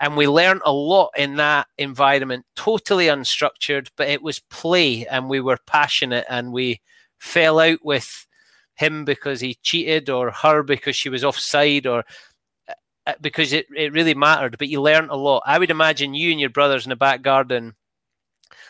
[0.00, 5.28] and we learned a lot in that environment, totally unstructured, but it was play, and
[5.28, 6.80] we were passionate, and we
[7.18, 8.26] fell out with
[8.74, 12.04] him because he cheated or her because she was offside or
[13.06, 15.42] uh, because it, it really mattered, but you learned a lot.
[15.46, 17.74] I would imagine you and your brothers in the back garden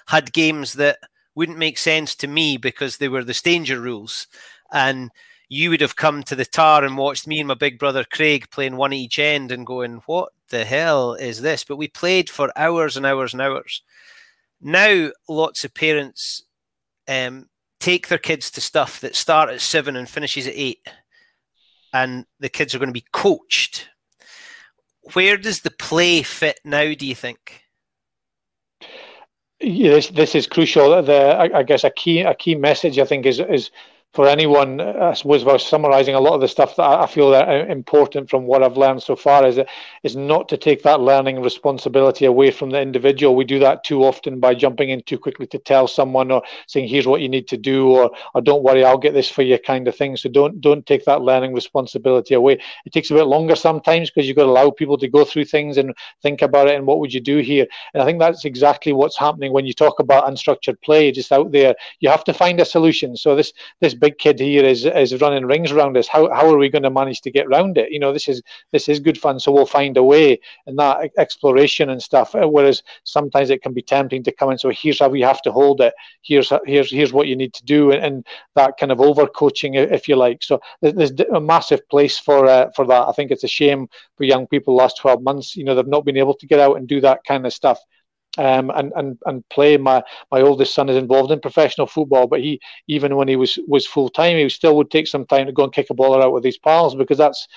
[0.06, 0.98] had games that
[1.34, 4.26] wouldn't make sense to me because they were the Stanger rules.
[4.72, 5.10] And
[5.48, 8.48] you would have come to the tar and watched me and my big brother Craig
[8.50, 11.64] playing one each end and going, What the hell is this?
[11.64, 13.82] But we played for hours and hours and hours.
[14.61, 16.42] Now, lots of parents
[17.06, 17.48] um,
[17.80, 20.87] take their kids to stuff that start at seven and finishes at eight,
[21.92, 23.88] and the kids are going to be coached.
[25.14, 26.92] Where does the play fit now?
[26.94, 27.62] Do you think?
[29.61, 31.02] Yeah, this this is crucial.
[31.02, 33.70] The I, I guess a key a key message I think is is
[34.14, 37.06] for anyone, I suppose, if I was summarising a lot of the stuff that I
[37.06, 39.64] feel that uh, important from what I've learned so far, is uh,
[40.02, 43.36] is not to take that learning responsibility away from the individual.
[43.36, 46.88] We do that too often by jumping in too quickly to tell someone or saying,
[46.88, 49.58] "Here's what you need to do," or, "or don't worry, I'll get this for you,"
[49.58, 50.16] kind of thing.
[50.16, 52.58] So don't don't take that learning responsibility away.
[52.86, 55.44] It takes a bit longer sometimes because you've got to allow people to go through
[55.44, 57.66] things and think about it and what would you do here.
[57.92, 61.52] And I think that's exactly what's happening when you talk about unstructured play just out
[61.52, 61.74] there.
[62.00, 63.14] You have to find a solution.
[63.14, 66.08] So this this big kid here is is running rings around us.
[66.08, 67.90] How how are we going to manage to get around it?
[67.90, 71.11] You know, this is this is good fun, so we'll find a way and that
[71.18, 72.34] exploration and stuff.
[72.34, 74.58] Uh, whereas sometimes it can be tempting to come in.
[74.58, 75.94] So here's how we have to hold it.
[76.22, 79.74] Here's here's here's what you need to do, and, and that kind of over coaching,
[79.74, 80.42] if you like.
[80.42, 83.08] So there's a massive place for uh, for that.
[83.08, 85.56] I think it's a shame for young people last 12 months.
[85.56, 87.78] You know, they've not been able to get out and do that kind of stuff
[88.36, 89.76] um, and and and play.
[89.76, 93.58] My my oldest son is involved in professional football, but he even when he was
[93.66, 96.22] was full time, he still would take some time to go and kick a ball
[96.22, 97.48] out with his pals because that's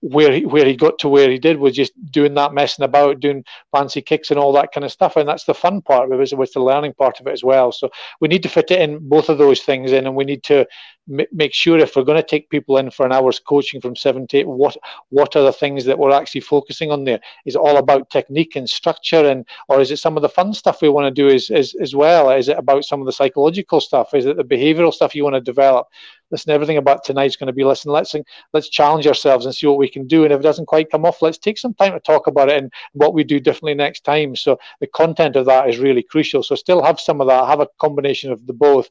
[0.00, 3.20] where he where he got to where he did was just doing that messing about,
[3.20, 6.20] doing fancy kicks and all that kind of stuff, and that's the fun part of
[6.20, 6.36] it.
[6.36, 7.72] Was the learning part of it as well.
[7.72, 10.42] So we need to fit it in both of those things in, and we need
[10.44, 10.66] to
[11.10, 13.96] m- make sure if we're going to take people in for an hour's coaching from
[13.96, 14.76] seven to eight, what
[15.08, 17.20] what are the things that we're actually focusing on there?
[17.46, 20.52] Is it all about technique and structure, and or is it some of the fun
[20.52, 22.30] stuff we want to do as as, as well?
[22.30, 24.14] Is it about some of the psychological stuff?
[24.14, 25.88] Is it the behavioural stuff you want to develop?
[26.30, 28.14] Listen, everything about tonight's going to be listen, let's
[28.52, 30.24] let's challenge ourselves and see what we can do.
[30.24, 32.58] And if it doesn't quite come off, let's take some time to talk about it
[32.62, 34.36] and what we do differently next time.
[34.36, 36.42] So the content of that is really crucial.
[36.42, 38.88] So still have some of that, have a combination of the both.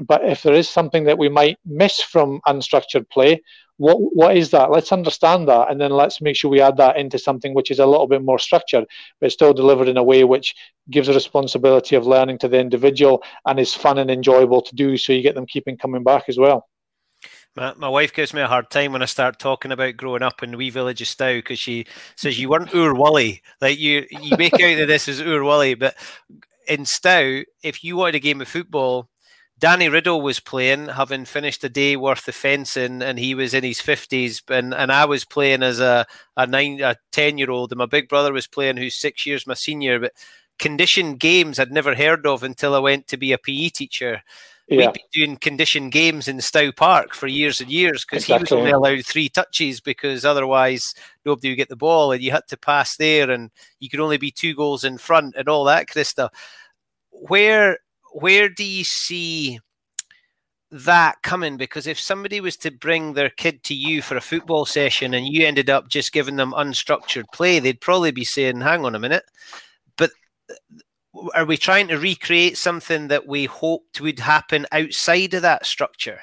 [0.00, 3.42] But if there is something that we might miss from unstructured play,
[3.80, 4.70] what what is that?
[4.70, 7.78] Let's understand that, and then let's make sure we add that into something which is
[7.78, 8.84] a little bit more structured,
[9.20, 10.54] but still delivered in a way which
[10.90, 14.98] gives a responsibility of learning to the individual and is fun and enjoyable to do.
[14.98, 16.68] So you get them keeping coming back as well.
[17.56, 20.42] My, my wife gives me a hard time when I start talking about growing up
[20.42, 23.40] in the wee village of Stow because she says you weren't Oor Wullie.
[23.62, 25.96] Like you, you make out that this is Oor Wullie, but
[26.68, 29.09] in Stow, if you wanted a game of football,
[29.60, 33.62] Danny Riddle was playing, having finished a day worth of fencing, and he was in
[33.62, 34.42] his fifties.
[34.48, 37.86] And, and I was playing as a a nine a ten year old, and my
[37.86, 40.00] big brother was playing, who's six years my senior.
[40.00, 40.12] But
[40.58, 44.22] conditioned games I'd never heard of until I went to be a PE teacher
[44.70, 44.86] yeah.
[44.86, 48.38] we'd be doing conditioned games in Stow Park for years and years because exactly.
[48.38, 50.94] he was only allowed three touches because otherwise
[51.24, 53.50] nobody would get the ball and you had to pass there and
[53.80, 56.32] you could only be two goals in front and all that kind of stuff.
[57.10, 57.78] Where
[58.12, 59.60] where do you see
[60.70, 61.56] that coming?
[61.56, 65.26] Because if somebody was to bring their kid to you for a football session and
[65.26, 69.00] you ended up just giving them unstructured play, they'd probably be saying, "Hang on a
[69.00, 69.24] minute,"
[69.96, 70.10] but
[71.34, 76.20] are we trying to recreate something that we hoped would happen outside of that structure?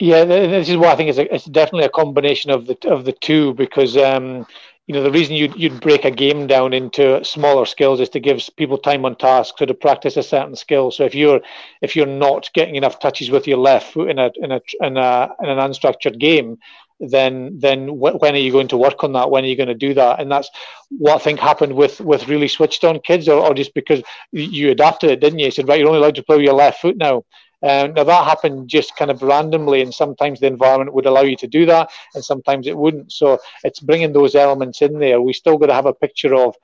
[0.00, 3.04] Yeah, this is what I think is a, it's definitely a combination of the of
[3.04, 4.46] the two because um,
[4.88, 8.20] you know the reason you'd, you'd break a game down into smaller skills is to
[8.20, 10.90] give people time on task so to practice a certain skill.
[10.90, 11.40] So if you're
[11.82, 14.96] if you're not getting enough touches with your left foot in a in a in,
[14.96, 16.56] a, in an unstructured game
[17.00, 19.30] then then when are you going to work on that?
[19.30, 20.20] When are you going to do that?
[20.20, 20.50] And that's
[20.90, 24.70] what i think happened with with really switched on kids or, or just because you
[24.70, 25.44] adapted it didn't you?
[25.44, 27.24] You said right you're only allowed to play with your left foot now
[27.62, 31.36] um, now that happened just kind of randomly, and sometimes the environment would allow you
[31.36, 33.12] to do that, and sometimes it wouldn't.
[33.12, 35.20] So it's bringing those elements in there.
[35.20, 36.54] We still got to have a picture of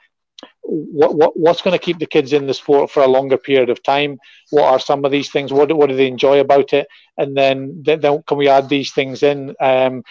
[0.62, 3.70] what, what what's going to keep the kids in the sport for a longer period
[3.70, 4.18] of time.
[4.50, 5.52] What are some of these things?
[5.52, 6.86] What what do they enjoy about it?
[7.18, 9.54] And then then can we add these things in?
[9.60, 10.02] Um,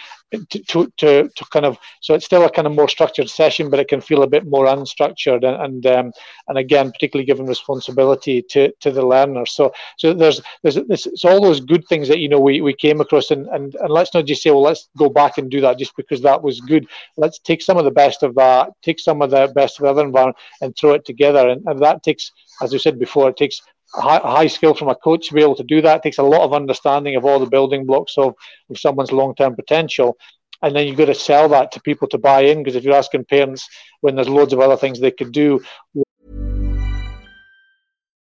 [0.49, 3.79] to, to, to, kind of so it's still a kind of more structured session, but
[3.79, 6.11] it can feel a bit more unstructured and and, um,
[6.47, 9.45] and again particularly given responsibility to, to the learner.
[9.45, 13.01] So so there's there's it's all those good things that you know we, we came
[13.01, 15.77] across and, and and let's not just say well let's go back and do that
[15.77, 16.87] just because that was good.
[17.17, 19.89] Let's take some of the best of that, take some of the best of the
[19.89, 21.49] other environment and throw it together.
[21.49, 22.31] And, and that takes,
[22.61, 23.61] as I said before, it takes
[23.93, 25.97] high, high, skill from a coach to be able to do that.
[25.97, 28.33] It takes a lot of understanding of all the building blocks of,
[28.69, 30.17] of someone's long term potential.
[30.61, 32.95] And then you've got to sell that to people to buy in because if you're
[32.95, 33.67] asking parents
[34.01, 35.61] when there's loads of other things they could do.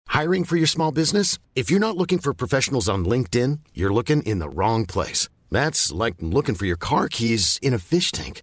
[0.06, 1.38] Hiring for your small business?
[1.54, 5.28] If you're not looking for professionals on LinkedIn, you're looking in the wrong place.
[5.50, 8.42] That's like looking for your car keys in a fish tank.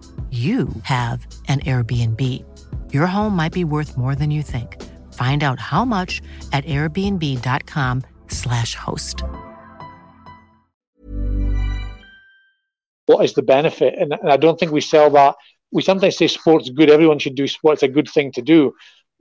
[0.29, 2.21] you have an Airbnb.
[2.93, 4.81] Your home might be worth more than you think.
[5.13, 6.21] Find out how much
[6.53, 9.23] at airbnb.com/slash host.
[13.07, 13.95] What is the benefit?
[13.97, 15.35] And, and I don't think we sell that.
[15.71, 18.73] We sometimes say sports good, everyone should do sports, a good thing to do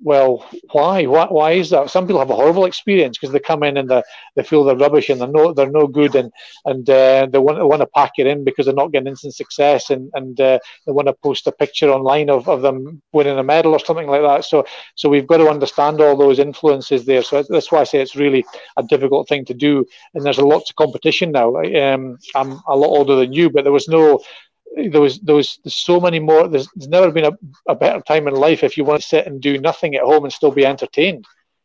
[0.02, 1.04] well, why?
[1.04, 1.26] why?
[1.26, 1.90] Why is that?
[1.90, 4.02] Some people have a horrible experience because they come in and they,
[4.36, 6.32] they feel they're rubbish and they're no they're no good and
[6.64, 9.34] and uh, they want, they want to pack it in because they're not getting instant
[9.34, 13.38] success and and uh, they want to post a picture online of, of them winning
[13.38, 14.44] a medal or something like that.
[14.44, 17.22] So so we've got to understand all those influences there.
[17.22, 18.44] So that's why I say it's really
[18.76, 19.84] a difficult thing to do.
[20.14, 21.56] And there's a lot of competition now.
[21.56, 24.20] Um, I'm a lot older than you, but there was no
[24.76, 26.48] there was there was there's so many more.
[26.48, 29.26] There's, there's never been a, a better time in life if you want to sit
[29.26, 31.24] and do nothing at home and still be entertained.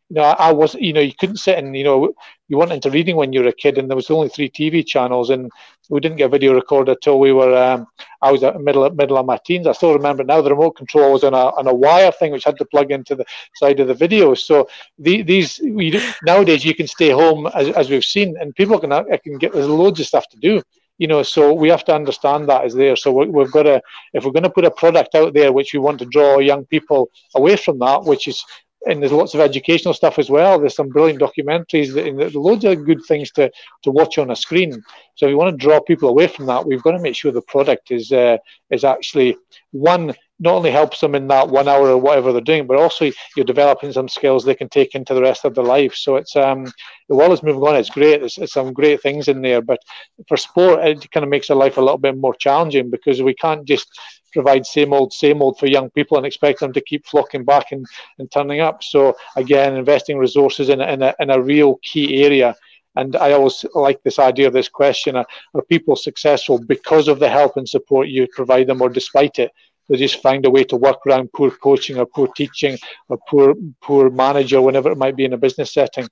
[0.10, 2.14] You know, I, I was, you know, you couldn't sit and, you know,
[2.48, 4.86] you weren't into reading when you were a kid, and there was only three TV
[4.86, 5.52] channels, and
[5.90, 7.56] we didn't get video recorder till we were.
[7.56, 7.88] Um,
[8.22, 9.66] I was at middle middle of my teens.
[9.66, 12.44] I still remember now the remote control was on a on a wire thing which
[12.44, 13.26] had to plug into the
[13.56, 14.36] side of the video.
[14.36, 14.68] So
[15.00, 18.92] the, these we, nowadays you can stay home as, as we've seen, and people can
[19.24, 20.62] can get there's loads of stuff to do
[20.98, 22.96] you know so we have to understand that is there.
[22.96, 23.82] So we have got to
[24.14, 26.66] if we're going to put a product out there which we want to draw young
[26.66, 28.44] people away from that which is
[28.88, 32.64] and there's lots of educational stuff as well there's some brilliant documentaries and there's loads
[32.66, 33.52] of good things to
[33.84, 34.72] to watch on a screen.
[35.16, 37.32] So if we want to draw people away from that we've got to make sure
[37.32, 38.38] the product is uh,
[38.70, 39.38] is actually
[39.72, 43.10] one not only helps them in that one hour or whatever they're doing, but also
[43.36, 45.96] you're developing some skills they can take into the rest of their life.
[45.96, 46.66] So it's um,
[47.08, 47.76] the world is moving on.
[47.76, 48.20] It's great.
[48.20, 49.80] There's, there's some great things in there, but
[50.28, 53.34] for sport, it kind of makes their life a little bit more challenging because we
[53.34, 53.88] can't just
[54.34, 57.72] provide same old, same old for young people and expect them to keep flocking back
[57.72, 57.86] and,
[58.20, 58.84] and turning up.
[58.84, 62.56] So again, investing resources in in a, in a real key area.
[62.98, 65.26] And I always like this idea of this question: are
[65.70, 69.52] people successful because of the help and support you provide them, or despite it?
[69.90, 72.78] They just find a way to work around poor coaching or poor teaching
[73.10, 76.08] or poor poor manager, whenever it might be in a business setting.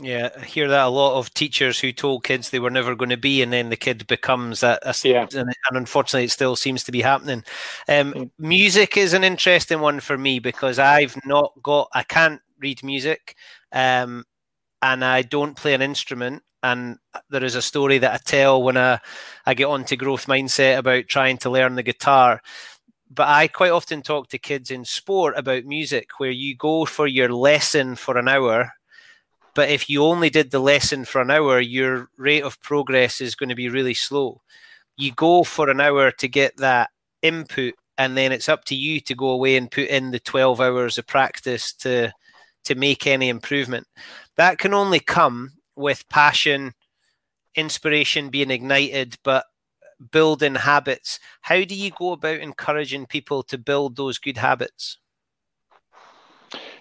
[0.00, 3.10] Yeah, I hear that a lot of teachers who told kids they were never going
[3.10, 4.82] to be, and then the kid becomes that.
[5.04, 5.28] Yeah.
[5.32, 7.44] And, unfortunately, it still seems to be happening.
[7.88, 12.82] Um, music is an interesting one for me because I've not got, I can't read
[12.82, 13.36] music,
[13.70, 14.24] um,
[14.82, 16.42] and I don't play an instrument.
[16.64, 16.96] And
[17.30, 18.98] there is a story that I tell when I,
[19.46, 22.40] I get onto growth mindset about trying to learn the guitar
[23.10, 27.06] but I quite often talk to kids in sport about music where you go for
[27.06, 28.72] your lesson for an hour
[29.54, 33.34] But if you only did the lesson for an hour, your rate of progress is
[33.36, 34.42] going to be really slow.
[34.96, 36.90] You go for an hour to get that
[37.22, 40.60] input, and then it's up to you to go away and put in the 12
[40.60, 42.12] hours of practice to
[42.64, 43.86] to make any improvement.
[44.36, 46.74] That can only come with passion,
[47.54, 49.46] inspiration being ignited, but
[50.10, 51.18] building habits.
[51.42, 54.98] How do you go about encouraging people to build those good habits?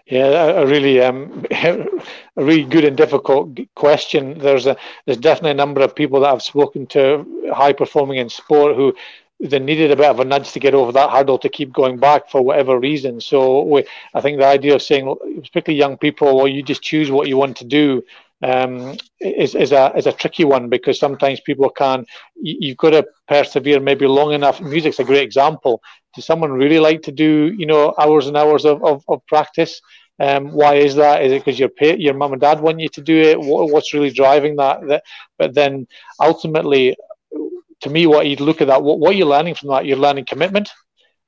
[0.06, 1.88] Yeah, a really, um, a
[2.36, 4.38] really good and difficult question.
[4.38, 8.30] There's a, there's definitely a number of people that I've spoken to, high performing in
[8.30, 8.94] sport, who
[9.40, 11.98] they needed a bit of a nudge to get over that hurdle to keep going
[11.98, 13.20] back for whatever reason.
[13.20, 17.12] So we, I think the idea of saying, particularly young people, well, you just choose
[17.12, 18.04] what you want to do,
[18.44, 23.06] um, is, is a is a tricky one because sometimes people can you've got to
[23.28, 24.62] persevere maybe long enough.
[24.62, 25.82] Music's a great example.
[26.14, 29.82] Does someone really like to do you know hours and hours of, of, of practice?
[30.20, 31.24] Um, why is that?
[31.24, 33.40] Is it because your pay, your mum and dad want you to do it?
[33.40, 34.86] What, what's really driving that?
[34.88, 35.04] that?
[35.40, 35.88] But then
[36.22, 36.96] ultimately,
[37.82, 40.26] to me, what you look at that, what, what you're learning from that, you're learning
[40.26, 40.70] commitment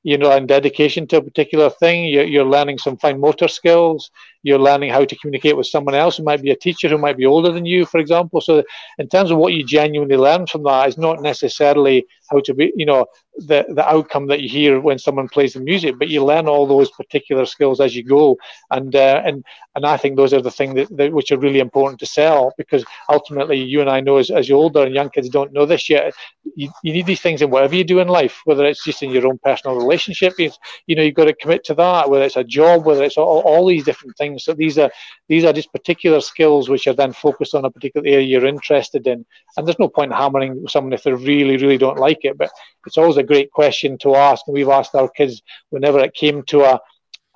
[0.06, 2.04] you know, and dedication to a particular thing.
[2.04, 4.08] You're, you're learning some fine motor skills.
[4.46, 7.16] You're learning how to communicate with someone else who might be a teacher who might
[7.16, 8.40] be older than you, for example.
[8.40, 8.62] So,
[8.98, 12.72] in terms of what you genuinely learn from that, is not necessarily how to be,
[12.76, 13.06] you know,
[13.38, 16.66] the the outcome that you hear when someone plays the music, but you learn all
[16.66, 18.38] those particular skills as you go,
[18.70, 19.44] and uh, and
[19.74, 22.54] and I think those are the things that, that, which are really important to sell
[22.56, 25.66] because ultimately you and I know as, as you're older and young kids don't know
[25.66, 26.14] this yet,
[26.54, 29.10] you, you need these things in whatever you do in life, whether it's just in
[29.10, 32.44] your own personal relationship, you know, you've got to commit to that, whether it's a
[32.44, 34.35] job, whether it's all, all these different things.
[34.38, 34.90] So these are
[35.28, 39.06] these are just particular skills which are then focused on a particular area you're interested
[39.06, 39.24] in,
[39.56, 42.50] and there's no point hammering someone if they really really don't like it, but
[42.86, 46.42] it's always a great question to ask, and we've asked our kids whenever it came
[46.44, 46.80] to a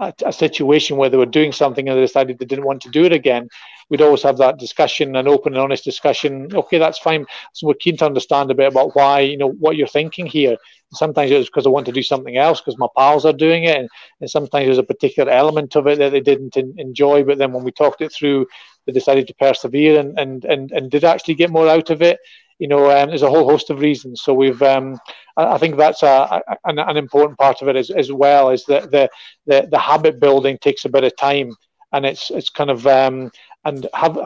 [0.00, 2.90] a, a, situation where they were doing something and they decided they didn't want to
[2.90, 3.48] do it again,
[3.88, 6.48] we'd always have that discussion, an open and honest discussion.
[6.52, 7.26] Okay, that's fine.
[7.52, 10.56] So we're keen to understand a bit about why, you know, what you're thinking here.
[10.92, 13.64] Sometimes it was because I want to do something else because my pals are doing
[13.64, 13.88] it, and,
[14.20, 17.22] and sometimes there's a particular element of it that they didn't in, enjoy.
[17.22, 18.46] But then when we talked it through,
[18.86, 22.18] they decided to persevere and and and, and did actually get more out of it
[22.60, 24.20] you know, um, there's a whole host of reasons.
[24.22, 25.00] So we've, um,
[25.38, 28.50] I, I, think that's a, a, an, an, important part of it as, as well.
[28.50, 29.08] Is that the,
[29.46, 31.52] the the habit building takes a bit of time,
[31.92, 33.32] and it's it's kind of um,
[33.64, 34.18] and have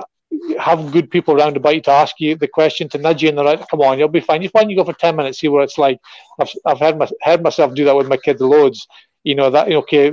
[0.58, 3.36] have good people around about you to ask you the question to nudge you in
[3.36, 3.64] the right.
[3.70, 4.42] Come on, you'll be fine.
[4.42, 6.00] Just why don't you go for ten minutes, see what it's like.
[6.40, 8.84] I've I've heard my, heard myself do that with my kids loads.
[9.22, 10.12] You know that okay.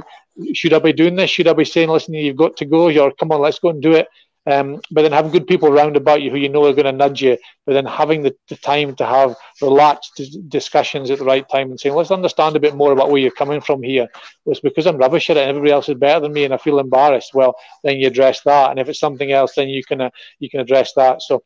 [0.53, 1.31] Should I be doing this?
[1.31, 2.89] Should I be saying, listen, you've got to go?
[2.89, 4.07] Or come on, let's go and do it.
[4.47, 6.91] Um, but then having good people around about you who you know are going to
[6.91, 11.47] nudge you, but then having the, the time to have relaxed discussions at the right
[11.47, 14.07] time and saying, let's understand a bit more about where you're coming from here.
[14.43, 16.53] Well, it's because I'm rubbish at it and everybody else is better than me and
[16.53, 17.35] I feel embarrassed.
[17.35, 18.71] Well, then you address that.
[18.71, 21.21] And if it's something else, then you can, uh, you can address that.
[21.21, 21.43] So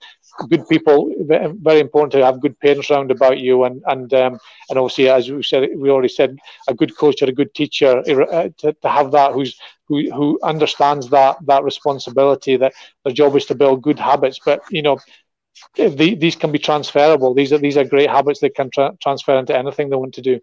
[0.50, 4.80] good people, very important to have good parents around about you, and and um, and
[4.80, 8.50] obviously, as we said, we already said, a good coach or a good teacher uh,
[8.58, 9.58] to, to have that who's
[9.88, 12.74] who who understands that that responsibility that
[13.04, 15.00] their job is to build good habits, but you know.
[15.78, 17.34] The, these can be transferable.
[17.34, 20.22] These are these are great habits that can tra- transfer into anything they want to
[20.22, 20.42] do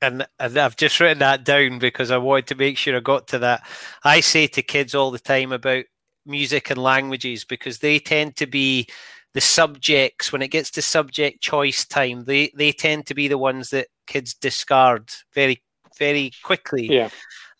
[0.00, 3.28] and, and I've just written that down because I wanted to make sure I got
[3.28, 3.66] to that.
[4.04, 5.84] I say to kids all the time about
[6.28, 8.86] music and languages because they tend to be
[9.34, 13.38] the subjects when it gets to subject choice time they they tend to be the
[13.38, 15.62] ones that kids discard very
[15.98, 16.86] very quickly.
[16.86, 17.10] Yeah.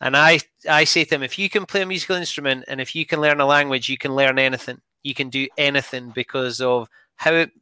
[0.00, 2.94] And i i say to them if you can play a musical instrument and if
[2.94, 4.80] you can learn a language you can learn anything.
[5.02, 7.52] You can do anything because of how it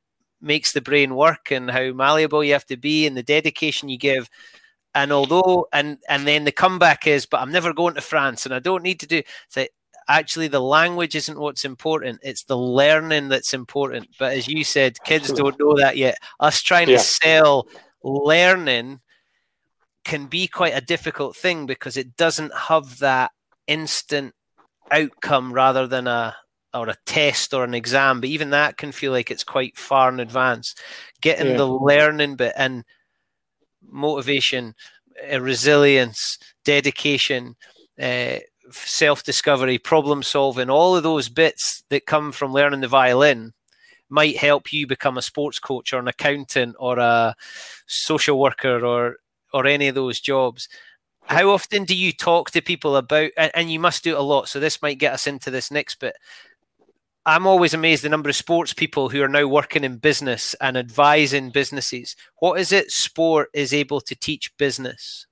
[0.41, 3.99] makes the brain work and how malleable you have to be and the dedication you
[3.99, 4.29] give.
[4.95, 8.55] And although and and then the comeback is but i'm never going to france and
[8.55, 9.69] i don't need to do say
[10.09, 14.97] actually the language isn't what's important it's the learning that's important but as you said
[15.05, 16.97] kids don't know that yet us trying yeah.
[16.97, 17.67] to sell
[18.03, 19.01] learning
[20.05, 23.33] can be quite a difficult thing because it doesn't have that
[23.67, 24.33] instant
[24.93, 26.37] outcome rather than a
[26.73, 30.09] or a test or an exam but even that can feel like it's quite far
[30.09, 30.75] in advance
[31.21, 31.57] getting yeah.
[31.57, 32.85] the learning bit and
[33.83, 34.75] motivation
[35.33, 37.57] uh, resilience dedication
[38.01, 38.37] uh,
[38.71, 43.53] self discovery, problem solving, all of those bits that come from learning the violin
[44.09, 47.35] might help you become a sports coach or an accountant or a
[47.87, 49.17] social worker or
[49.53, 50.69] or any of those jobs.
[51.25, 54.49] How often do you talk to people about and you must do it a lot,
[54.49, 56.17] so this might get us into this next bit.
[57.25, 60.77] I'm always amazed the number of sports people who are now working in business and
[60.77, 62.15] advising businesses.
[62.39, 65.26] What is it sport is able to teach business?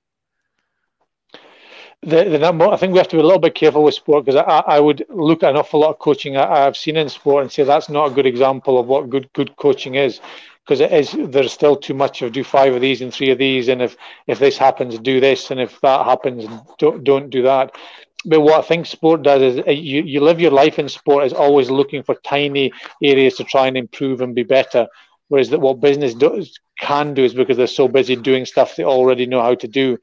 [2.05, 4.43] The, the I think we have to be a little bit careful with sport because
[4.47, 7.43] I, I would look at an awful lot of coaching I, have seen in sport
[7.43, 10.21] and say that's not a good example of what good good coaching is
[10.63, 13.37] because it is there's still too much of do five of these and three of
[13.37, 13.97] these and if
[14.27, 16.45] if this happens do this and if that happens
[16.79, 17.75] don't don't do that
[18.25, 21.33] but what I think sport does is you, you live your life in sport is
[21.33, 24.87] always looking for tiny areas to try and improve and be better.
[25.27, 28.83] Whereas that what business does can do is because they're so busy doing stuff they
[28.83, 29.97] already know how to do.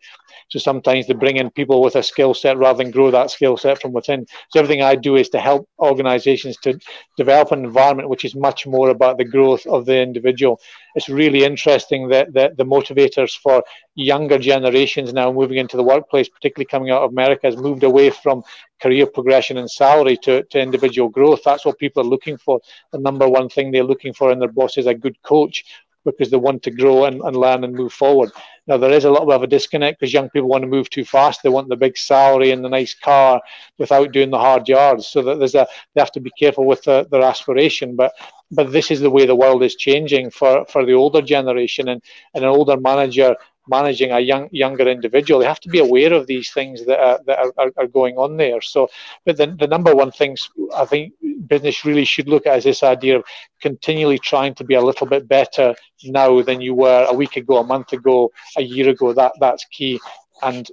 [0.53, 3.57] So sometimes they bring in people with a skill set rather than grow that skill
[3.57, 4.27] set from within.
[4.51, 6.79] So everything I do is to help organizations to
[7.17, 10.61] develop an environment which is much more about the growth of the individual.
[10.95, 16.29] It's really interesting that, that the motivators for younger generations now moving into the workplace,
[16.29, 18.43] particularly coming out of America, has moved away from
[18.83, 21.41] career progression and salary to, to individual growth.
[21.47, 22.61] That's what people are looking for.
[22.93, 25.65] The number one thing they're looking for in their boss is a good coach
[26.05, 28.33] because they want to grow and, and learn and move forward.
[28.67, 30.89] Now, there is a little bit of a disconnect because young people want to move
[30.89, 31.43] too fast.
[31.43, 33.41] They want the big salary and the nice car
[33.79, 35.09] without doing the hard yards.
[35.09, 37.97] So that there's a they have to be careful with the, their aspiration.
[37.97, 38.13] But
[38.53, 42.03] but this is the way the world is changing for, for the older generation and,
[42.35, 43.35] and an older manager
[43.69, 45.41] managing a young younger individual.
[45.41, 48.37] They have to be aware of these things that are, that are, are going on
[48.37, 48.61] there.
[48.61, 48.89] So
[49.25, 51.13] but the, the number one things i think
[51.47, 53.25] business really should look at is this idea of
[53.61, 57.59] continually trying to be a little bit better now than you were a week ago
[57.59, 59.13] a month ago a year ago.
[59.13, 60.01] That that's key.
[60.43, 60.69] And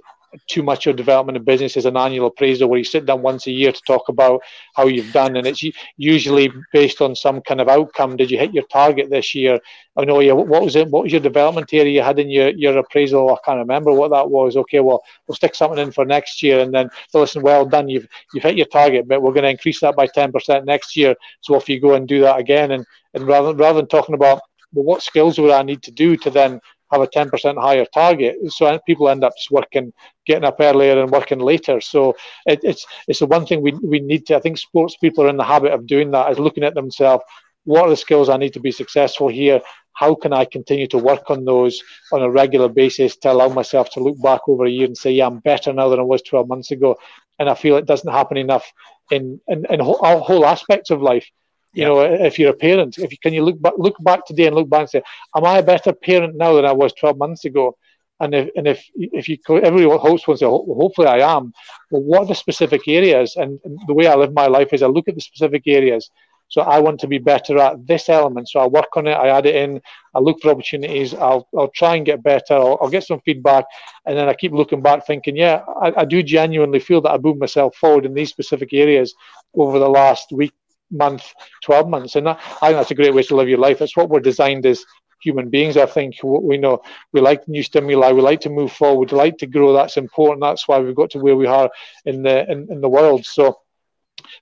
[0.46, 3.46] too much of development of business is an annual appraisal where you sit down once
[3.46, 4.40] a year to talk about
[4.74, 5.62] how you've done, and it's
[5.96, 8.16] usually based on some kind of outcome.
[8.16, 9.58] Did you hit your target this year?
[9.96, 10.32] Oh, I know, yeah.
[10.32, 10.88] What was it?
[10.88, 13.30] What was your development area you had in your, your appraisal?
[13.30, 14.56] I can't remember what that was.
[14.56, 17.42] Okay, well, we'll stick something in for next year, and then so listen.
[17.42, 17.88] Well done.
[17.88, 20.96] You've you've hit your target, but we're going to increase that by ten percent next
[20.96, 21.14] year.
[21.40, 24.40] So if you go and do that again, and and rather rather than talking about
[24.72, 26.60] well, what skills would I need to do to then
[26.90, 28.36] have a 10% higher target.
[28.48, 29.92] So people end up just working,
[30.26, 31.80] getting up earlier and working later.
[31.80, 32.16] So
[32.46, 35.28] it, it's it's the one thing we, we need to, I think sports people are
[35.28, 37.24] in the habit of doing that, is looking at themselves,
[37.64, 39.60] what are the skills I need to be successful here?
[39.92, 41.82] How can I continue to work on those
[42.12, 45.12] on a regular basis to allow myself to look back over a year and say,
[45.12, 46.96] yeah, I'm better now than I was 12 months ago.
[47.38, 48.70] And I feel it doesn't happen enough
[49.10, 51.28] in, in, in whole, whole aspects of life.
[51.72, 54.46] You know, if you're a parent, if you can you look back, look back today
[54.46, 55.02] and look back and say,
[55.36, 57.76] "Am I a better parent now than I was 12 months ago?"
[58.18, 61.52] And if and if if you everyone hopes one say, "Hopefully, I am."
[61.90, 63.36] Well, what are the specific areas?
[63.36, 66.10] And, and the way I live my life is I look at the specific areas.
[66.50, 68.48] So I want to be better at this element.
[68.48, 69.12] So I work on it.
[69.12, 69.80] I add it in.
[70.14, 71.14] I look for opportunities.
[71.14, 72.54] I'll I'll try and get better.
[72.54, 73.64] I'll, I'll get some feedback,
[74.04, 77.18] and then I keep looking back, thinking, yeah, I, I do genuinely feel that I
[77.18, 79.14] moved myself forward in these specific areas
[79.54, 80.52] over the last week,
[80.90, 82.16] month, 12 months.
[82.16, 83.78] And that, I think that's a great way to live your life.
[83.78, 84.84] That's what we're designed as
[85.22, 85.76] human beings.
[85.76, 86.82] I think we know
[87.12, 89.72] we like new stimuli, we like to move forward, we like to grow.
[89.72, 90.42] That's important.
[90.42, 91.70] That's why we've got to where we are
[92.04, 93.24] in the in, in the world.
[93.26, 93.60] So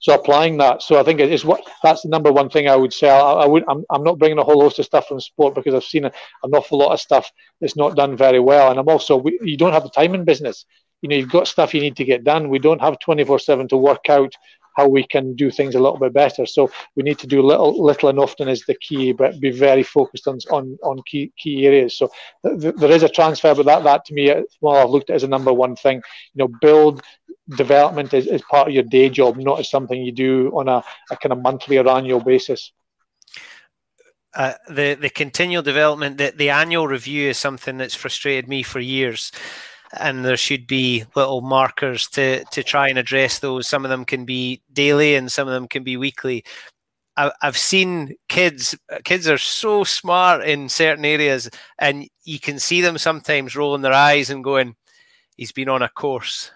[0.01, 0.83] so applying that.
[0.83, 3.09] So I think it is what that's the number one thing I would say.
[3.09, 5.75] I, I would I'm, I'm not bringing a whole host of stuff from sport because
[5.75, 6.13] I've seen an
[6.53, 7.31] awful lot of stuff
[7.61, 8.71] that's not done very well.
[8.71, 10.65] And I'm also you don't have the time in business.
[11.03, 12.49] You know, you've got stuff you need to get done.
[12.49, 14.33] We don't have 24 seven to work out
[14.77, 16.47] how we can do things a little bit better.
[16.47, 19.83] So we need to do little, little and often is the key, but be very
[19.83, 21.97] focused on on, on key key areas.
[21.99, 22.11] So
[22.45, 25.25] th- there is a transfer, but that that to me, well, I've looked at as
[25.25, 26.03] a number one thing.
[26.35, 27.03] You know, build
[27.57, 30.83] development is, is part of your day job, not as something you do on a,
[31.11, 32.73] a kind of monthly or annual basis.
[34.35, 38.79] Uh, the the continual development, the, the annual review is something that's frustrated me for
[38.79, 39.33] years
[39.93, 43.69] and there should be little markers to to try and address those.
[43.69, 46.45] Some of them can be daily, and some of them can be weekly.
[47.17, 48.77] I, I've seen kids.
[49.05, 53.93] Kids are so smart in certain areas, and you can see them sometimes rolling their
[53.93, 54.77] eyes and going,
[55.37, 56.51] "He's been on a course."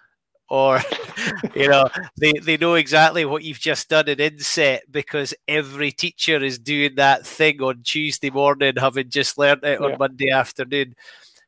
[0.49, 0.83] Or,
[1.55, 6.45] you know, they, they know exactly what you've just done in inset because every teacher
[6.45, 10.95] is doing that thing on Tuesday morning, having just learned it on Monday afternoon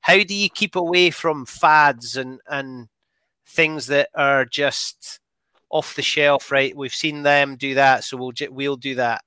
[0.05, 2.89] how do you keep away from fads and and
[3.49, 5.19] things that are just
[5.71, 6.53] off the shelf?
[6.53, 9.23] Right, we've seen them do that, so we'll we'll do that.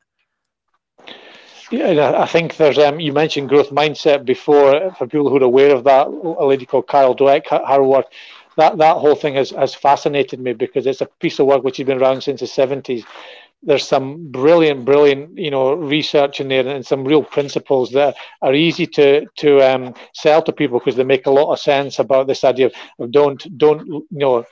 [1.71, 2.77] Yeah, I think there's.
[2.77, 4.93] Um, you mentioned growth mindset before.
[4.99, 8.05] For people who are aware of that, a lady called Carol Dweck, her work,
[8.55, 11.77] that that whole thing has has fascinated me because it's a piece of work which
[11.77, 13.03] has been around since the 70s
[13.63, 18.53] there's some brilliant, brilliant, you know, research in there and some real principles that are
[18.53, 22.27] easy to to um, sell to people because they make a lot of sense about
[22.27, 24.45] this idea of, of don't don't you know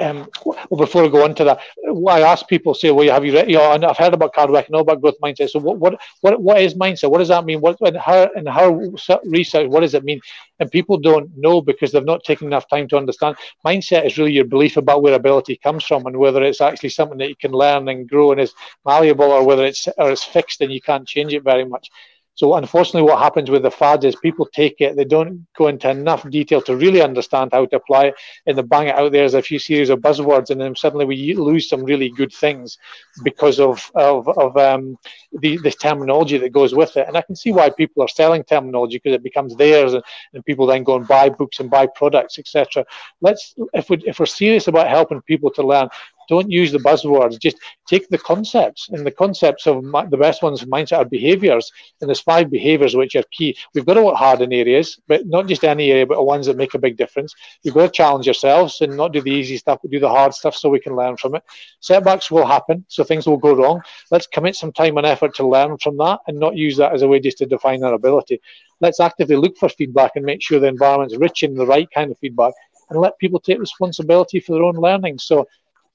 [0.00, 1.60] um, well, before I go on to that,
[2.08, 4.54] I ask people, say, well, have you read, you know, and I've heard about Carol
[4.54, 5.50] Dweck, know about growth mindset.
[5.50, 7.10] So what, what, what, what is mindset?
[7.10, 7.60] What does that mean?
[7.60, 8.80] What, and how, and how
[9.24, 10.20] research, what does it mean?
[10.60, 13.36] And people don't know because they've not taken enough time to understand.
[13.66, 17.18] Mindset is really your belief about where ability comes from and whether it's actually something
[17.18, 18.54] that you can learn and grow and is
[18.84, 21.90] malleable or whether it's, or it's fixed and you can't change it very much.
[22.38, 25.90] So unfortunately, what happens with the fads is people take it, they don't go into
[25.90, 28.14] enough detail to really understand how to apply it,
[28.46, 31.04] and they bang it out there as a few series of buzzwords, and then suddenly
[31.04, 32.78] we lose some really good things
[33.24, 34.96] because of of, of um,
[35.32, 37.08] the terminology that goes with it.
[37.08, 40.44] And I can see why people are selling terminology because it becomes theirs, and, and
[40.44, 42.84] people then go and buy books and buy products, etc.
[43.20, 45.88] Let's if we if we're serious about helping people to learn,
[46.28, 47.40] don't use the buzzwords.
[47.40, 51.04] Just take the concepts, and the concepts of my, the best ones of mindset are
[51.04, 51.70] behaviors,
[52.00, 53.56] and there's five behaviors which are key.
[53.74, 56.56] We've got to work hard in areas, but not just any area, but ones that
[56.56, 57.34] make a big difference.
[57.62, 60.34] You've got to challenge yourselves and not do the easy stuff, but do the hard
[60.34, 61.42] stuff so we can learn from it.
[61.80, 63.80] Setbacks will happen, so things will go wrong.
[64.10, 67.02] Let's commit some time and effort to learn from that, and not use that as
[67.02, 68.40] a way just to define our ability.
[68.80, 72.12] Let's actively look for feedback and make sure the environment's rich in the right kind
[72.12, 72.52] of feedback
[72.90, 75.18] and let people take responsibility for their own learning.
[75.18, 75.46] So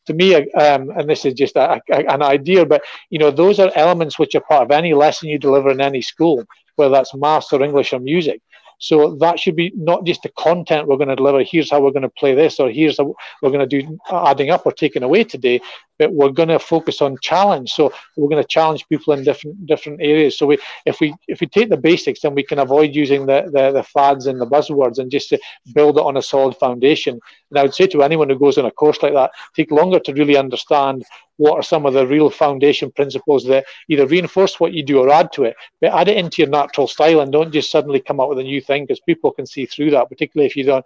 [0.05, 3.59] to me, um, and this is just a, a, an idea, but you know, those
[3.59, 6.43] are elements which are part of any lesson you deliver in any school,
[6.75, 8.41] whether that's maths or English or music.
[8.83, 11.41] So that should be not just the content we're going to deliver.
[11.41, 14.49] Here's how we're going to play this, or here's how we're going to do adding
[14.49, 15.61] up or taking away today.
[15.97, 17.71] But we're going to focus on challenge.
[17.71, 20.37] So we're going to challenge people in different different areas.
[20.37, 23.49] So we, if we if we take the basics, then we can avoid using the
[23.53, 25.33] the, the fads and the buzzwords and just
[25.73, 27.17] build it on a solid foundation.
[27.51, 29.99] And I would say to anyone who goes on a course like that, take longer
[30.01, 31.05] to really understand
[31.43, 35.09] what are some of the real foundation principles that either reinforce what you do or
[35.09, 38.21] add to it, but add it into your natural style and don't just suddenly come
[38.21, 40.85] up with a new thing because people can see through that, particularly if you don't.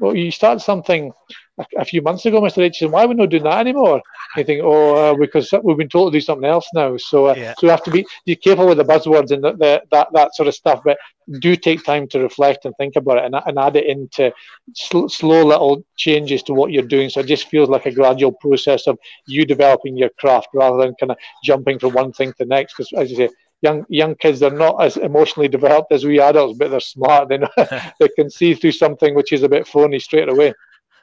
[0.00, 1.12] Well, you start something
[1.58, 2.58] a, a few months ago, Mr.
[2.58, 2.90] Richardson.
[2.90, 4.02] Why are we not doing that anymore?
[4.36, 6.96] You think, oh, uh, because we've been told to do something else now.
[6.96, 7.54] So, uh, yeah.
[7.58, 10.34] so we have to be, be careful with the buzzwords and the, the, that that
[10.34, 10.80] sort of stuff.
[10.84, 10.98] But
[11.38, 14.32] do take time to reflect and think about it and, and add it into
[14.74, 17.08] sl- slow little changes to what you're doing.
[17.08, 20.94] So it just feels like a gradual process of you developing your craft rather than
[20.98, 22.74] kind of jumping from one thing to the next.
[22.76, 23.28] Because as you say,
[23.62, 27.28] young young kids are not as emotionally developed as we adults, but they're smart.
[27.28, 30.54] They know they can see through something which is a bit phony straight away.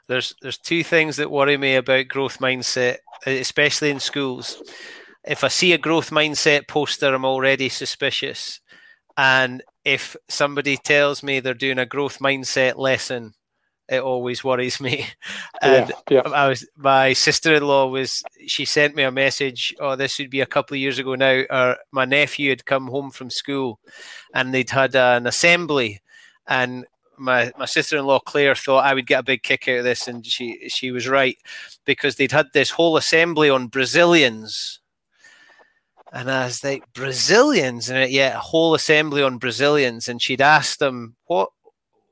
[0.07, 4.61] There's there's two things that worry me about growth mindset, especially in schools.
[5.23, 8.59] If I see a growth mindset poster, I'm already suspicious.
[9.17, 13.33] And if somebody tells me they're doing a growth mindset lesson,
[13.91, 15.05] it always worries me.
[15.61, 16.31] And yeah, yeah.
[16.31, 19.75] I was my sister-in-law was she sent me a message.
[19.79, 21.43] Oh, this would be a couple of years ago now.
[21.51, 23.79] Or my nephew had come home from school,
[24.33, 26.01] and they'd had an assembly,
[26.47, 26.85] and
[27.15, 30.25] my, my sister-in-law Claire thought I would get a big kick out of this, and
[30.25, 31.37] she she was right
[31.85, 34.79] because they'd had this whole assembly on Brazilians
[36.13, 40.09] and I was like, Brazilians, and yeah, a whole assembly on Brazilians.
[40.09, 41.51] And she'd asked them, what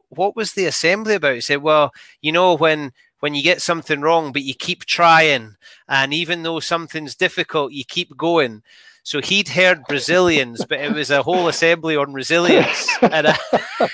[0.09, 1.35] what was the assembly about?
[1.35, 1.91] He said, well,
[2.21, 5.55] you know, when when you get something wrong, but you keep trying,
[5.87, 8.63] and even though something's difficult, you keep going.
[9.03, 13.37] So he'd heard Brazilians, but it was a whole assembly on resilience, and I,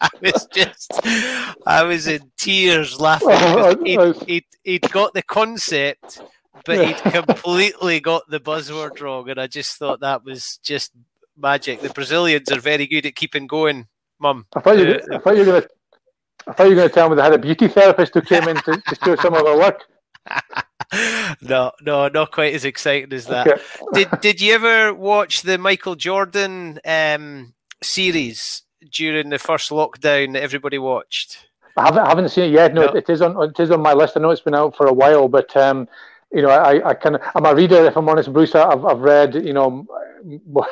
[0.00, 0.92] I was just,
[1.66, 3.84] I was in tears laughing.
[3.84, 6.20] He'd, he'd, he'd got the concept,
[6.64, 10.92] but he'd completely got the buzzword wrong, and I just thought that was just
[11.36, 11.80] magic.
[11.80, 13.88] The Brazilians are very good at keeping going,
[14.20, 14.46] Mum.
[14.54, 15.66] I thought you, uh, I thought you were gonna,
[16.46, 18.56] I thought you were gonna tell me they had a beauty therapist who came in
[18.56, 19.84] to, to show some of our work.
[21.42, 23.46] no, no, not quite as exciting as that.
[23.46, 23.62] Okay.
[23.92, 28.62] did Did you ever watch the Michael Jordan um, series
[28.92, 31.48] during the first lockdown that everybody watched?
[31.76, 32.74] I haven't, I haven't seen it yet.
[32.74, 34.16] No, no, it is on it is on my list.
[34.16, 35.88] I know it's been out for a while, but um,
[36.32, 38.54] you know, I, I kind of, I'm a reader, if I'm honest, Bruce.
[38.54, 39.86] I've, I've read, you know,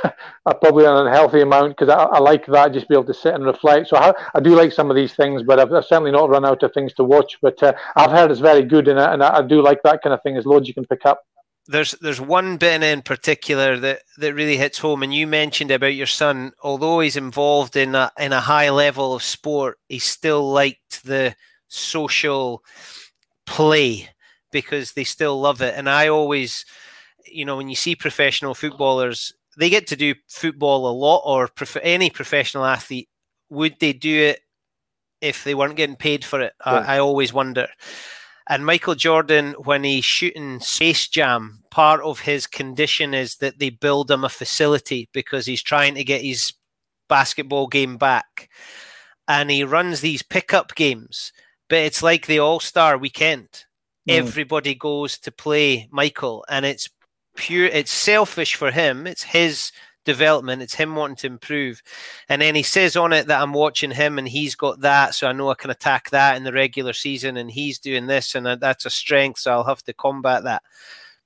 [0.45, 3.45] probably an unhealthy amount because I, I, like that, just be able to sit and
[3.45, 3.89] reflect.
[3.89, 6.45] So I, I do like some of these things, but I've, I've, certainly not run
[6.45, 7.39] out of things to watch.
[7.41, 10.13] But uh, I've heard it's very good, and, I, and I do like that kind
[10.13, 10.35] of thing.
[10.35, 11.23] There's loads you can pick up.
[11.69, 15.95] There's there's one bit in particular that, that really hits home, and you mentioned about
[15.95, 16.53] your son.
[16.63, 21.35] Although he's involved in a in a high level of sport, he still liked the
[21.69, 22.63] social
[23.47, 24.11] play
[24.57, 25.75] because they still love it.
[25.77, 26.65] And I always,
[27.31, 31.47] you know, when you see professional footballers, they get to do football a lot, or
[31.49, 33.11] prof- any professional athlete,
[33.51, 34.41] would they do it
[35.21, 36.55] if they weren't getting paid for it?
[36.65, 36.73] Yeah.
[36.73, 37.69] I, I always wonder.
[38.49, 43.69] And Michael Jordan, when he's shooting Space Jam, part of his condition is that they
[43.69, 46.55] build him a facility because he's trying to get his
[47.11, 48.49] basketball game back.
[49.29, 51.31] And he runs these pickup games
[51.69, 53.66] but it's like the All Star weekend.
[54.09, 54.19] Mm.
[54.19, 56.89] Everybody goes to play Michael, and it's
[57.37, 57.67] pure.
[57.67, 59.07] It's selfish for him.
[59.07, 59.73] It's his
[60.07, 60.63] development.
[60.63, 61.83] It's him wanting to improve.
[62.31, 65.15] And then he says on it that I'm watching him and he's got that.
[65.15, 68.35] So I know I can attack that in the regular season and he's doing this
[68.35, 69.41] and that's a strength.
[69.41, 70.63] So I'll have to combat that.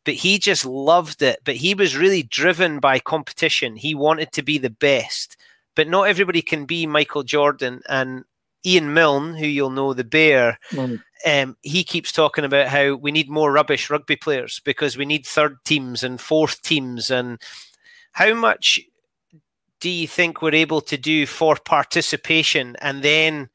[0.04, 1.40] But he just loved it.
[1.44, 3.76] But he was really driven by competition.
[3.76, 5.36] He wanted to be the best.
[5.76, 7.82] But not everybody can be Michael Jordan.
[7.88, 8.24] And
[8.66, 11.00] Iain Milne, who you'll know, the bear, mm.
[11.26, 15.26] um, he keeps talking about how we need more rubbish rugby players because we need
[15.26, 17.40] third teams and fourth teams and
[18.12, 18.80] how much
[19.80, 23.48] do you think we're able to do for participation and then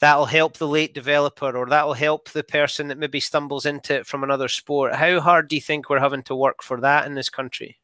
[0.00, 4.06] that'll help the late developer or that'll help the person that maybe stumbles into it
[4.06, 4.94] from another sport?
[4.94, 7.78] How hard do you think we're having to work for that in this country?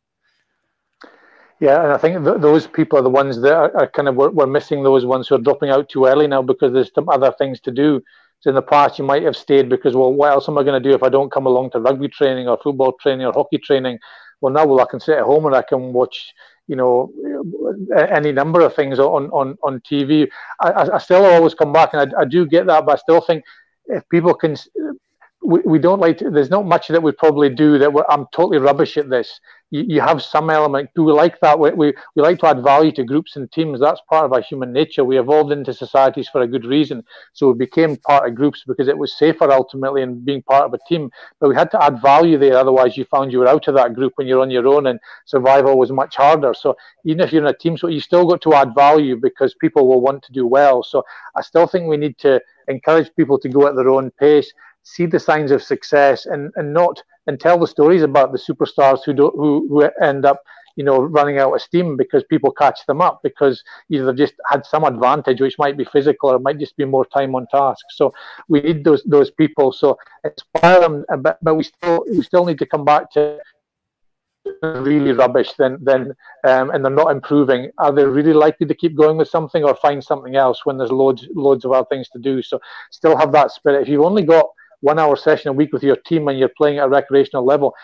[1.60, 4.14] Yeah, and I think th- those people are the ones that are, are kind of
[4.14, 7.08] we're, we're, missing those ones who are dropping out too early now because there's some
[7.08, 8.00] other things to do.
[8.40, 10.80] So in the past, you might have stayed because well, what else am I going
[10.80, 13.58] to do if I don't come along to rugby training or football training or hockey
[13.58, 13.98] training?
[14.40, 16.32] well now well I can sit at home and I can watch
[16.66, 17.12] you know
[17.96, 20.28] any number of things on on on TV.
[20.60, 23.20] I, I still always come back and I, I do get that, but I still
[23.20, 23.44] think
[23.86, 24.56] if people can
[25.48, 28.58] we, we don't like to, there's not much that we probably do that I'm totally
[28.58, 29.40] rubbish at this
[29.70, 30.90] you, you have some element.
[30.94, 31.58] Do we like that?
[31.58, 33.80] We, we, we like to add value to groups and teams.
[33.80, 35.04] That's part of our human nature.
[35.04, 37.04] We evolved into societies for a good reason.
[37.32, 40.74] So we became part of groups because it was safer ultimately in being part of
[40.74, 41.10] a team.
[41.40, 42.56] But we had to add value there.
[42.56, 44.98] Otherwise, you found you were out of that group when you're on your own and
[45.26, 46.54] survival was much harder.
[46.54, 49.54] So even if you're in a team, so you still got to add value because
[49.54, 50.82] people will want to do well.
[50.82, 51.02] So
[51.36, 54.52] I still think we need to encourage people to go at their own pace,
[54.94, 59.04] see the signs of success and, and not– and tell the stories about the superstars
[59.04, 60.42] who do, who who end up
[60.76, 64.34] you know running out of steam because people catch them up because either they've just
[64.50, 67.46] had some advantage which might be physical or it might just be more time on
[67.48, 67.84] task.
[67.90, 68.12] So
[68.48, 69.72] we need those those people.
[69.72, 73.38] So inspire them but, but we still we still need to come back to
[74.62, 76.14] really rubbish then then
[76.44, 77.70] um, and they're not improving.
[77.76, 80.92] Are they really likely to keep going with something or find something else when there's
[80.92, 82.40] loads loads of other things to do?
[82.40, 82.58] So
[82.90, 83.82] still have that spirit.
[83.82, 84.46] If you've only got
[84.80, 87.74] one hour session a week with your team and you're playing at a recreational level,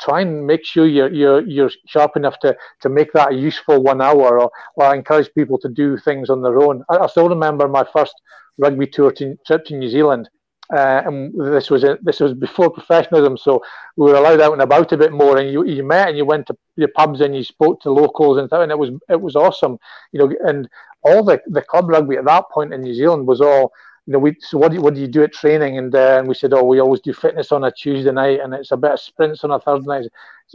[0.00, 3.82] try and make sure you're you're you're sharp enough to to make that a useful
[3.82, 6.82] one hour or, or encourage people to do things on their own.
[6.90, 8.14] I, I still remember my first
[8.58, 10.28] rugby tour to, trip to New Zealand.
[10.72, 13.62] Uh, and this was this was before professionalism, so
[13.96, 15.36] we were allowed out and about a bit more.
[15.36, 18.38] And you, you met and you went to the pubs and you spoke to locals
[18.38, 19.78] and, and it was it was awesome,
[20.12, 20.32] you know.
[20.46, 20.66] And
[21.02, 23.72] all the the club rugby at that point in New Zealand was all
[24.06, 25.78] you know, we so what do you, what do you do at training?
[25.78, 28.52] And, uh, and we said, oh, we always do fitness on a Tuesday night, and
[28.52, 30.06] it's a bit of sprints on a Thursday night.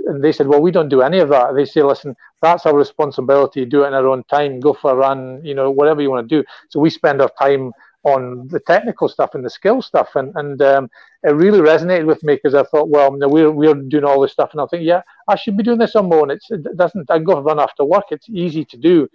[0.05, 1.55] And they said, well, we don't do any of that.
[1.55, 3.65] They say, listen, that's our responsibility.
[3.65, 4.59] Do it in our own time.
[4.59, 5.43] Go for a run.
[5.43, 6.45] You know, whatever you want to do.
[6.69, 7.71] So we spend our time
[8.03, 10.89] on the technical stuff and the skill stuff, and and um,
[11.23, 14.21] it really resonated with me because I thought, well, you know, we're we're doing all
[14.21, 16.31] this stuff, and I think, yeah, I should be doing this on my own.
[16.31, 17.09] It's, it doesn't.
[17.11, 18.05] I go run after work.
[18.11, 19.09] It's easy to do.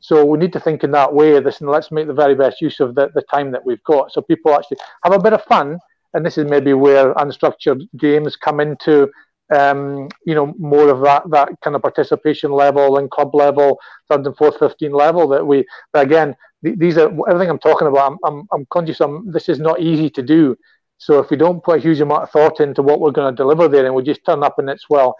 [0.00, 1.38] So we need to think in that way.
[1.40, 4.12] This and let's make the very best use of the, the time that we've got.
[4.12, 5.78] So people actually have a bit of fun.
[6.12, 9.10] And this is maybe where unstructured games come into
[9.50, 13.78] um, you know, more of that that kind of participation level and club level,
[14.08, 15.66] third and fourth, fifteen level that we.
[15.92, 18.12] But again, th- these are everything I'm talking about.
[18.12, 19.00] I'm I'm, I'm conscious.
[19.00, 20.56] I'm, this is not easy to do.
[20.98, 23.36] So if we don't put a huge amount of thought into what we're going to
[23.36, 25.16] deliver there, and we just turn up and it's well,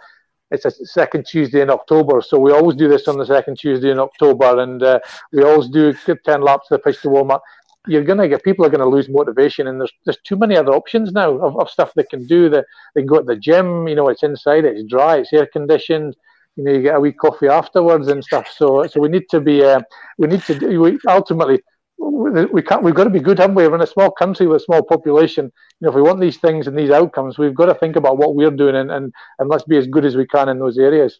[0.51, 3.91] it's a second Tuesday in October, so we always do this on the second Tuesday
[3.91, 4.99] in October, and uh,
[5.31, 5.93] we always do
[6.25, 7.41] ten laps of the pitch to warm up.
[7.87, 11.11] You're gonna get people are gonna lose motivation, and there's there's too many other options
[11.11, 12.49] now of, of stuff they can do.
[12.49, 15.47] That they can go to the gym, you know, it's inside, it's dry, it's air
[15.47, 16.15] conditioned.
[16.57, 18.47] You know, you get a wee coffee afterwards and stuff.
[18.53, 19.81] So, so we need to be, uh,
[20.17, 20.81] we need to do.
[20.81, 21.61] We ultimately
[22.01, 22.83] we can't.
[22.83, 23.67] We've got to be good, haven't we?
[23.67, 25.51] We're in a small country with a small population.
[25.79, 28.17] You know, if we want these things and these outcomes, we've got to think about
[28.17, 30.77] what we're doing and, and, and let's be as good as we can in those
[30.77, 31.19] areas.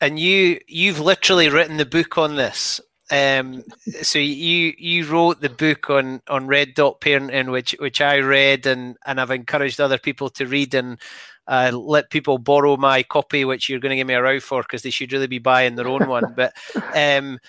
[0.00, 2.80] And you you've literally written the book on this.
[3.12, 3.64] Um,
[4.02, 8.66] so you you wrote the book on on red dot parenting, which which I read
[8.66, 10.98] and and I've encouraged other people to read and
[11.46, 14.62] uh, let people borrow my copy, which you're going to give me a row for
[14.62, 16.32] because they should really be buying their own one.
[16.36, 16.54] But
[16.94, 17.40] um,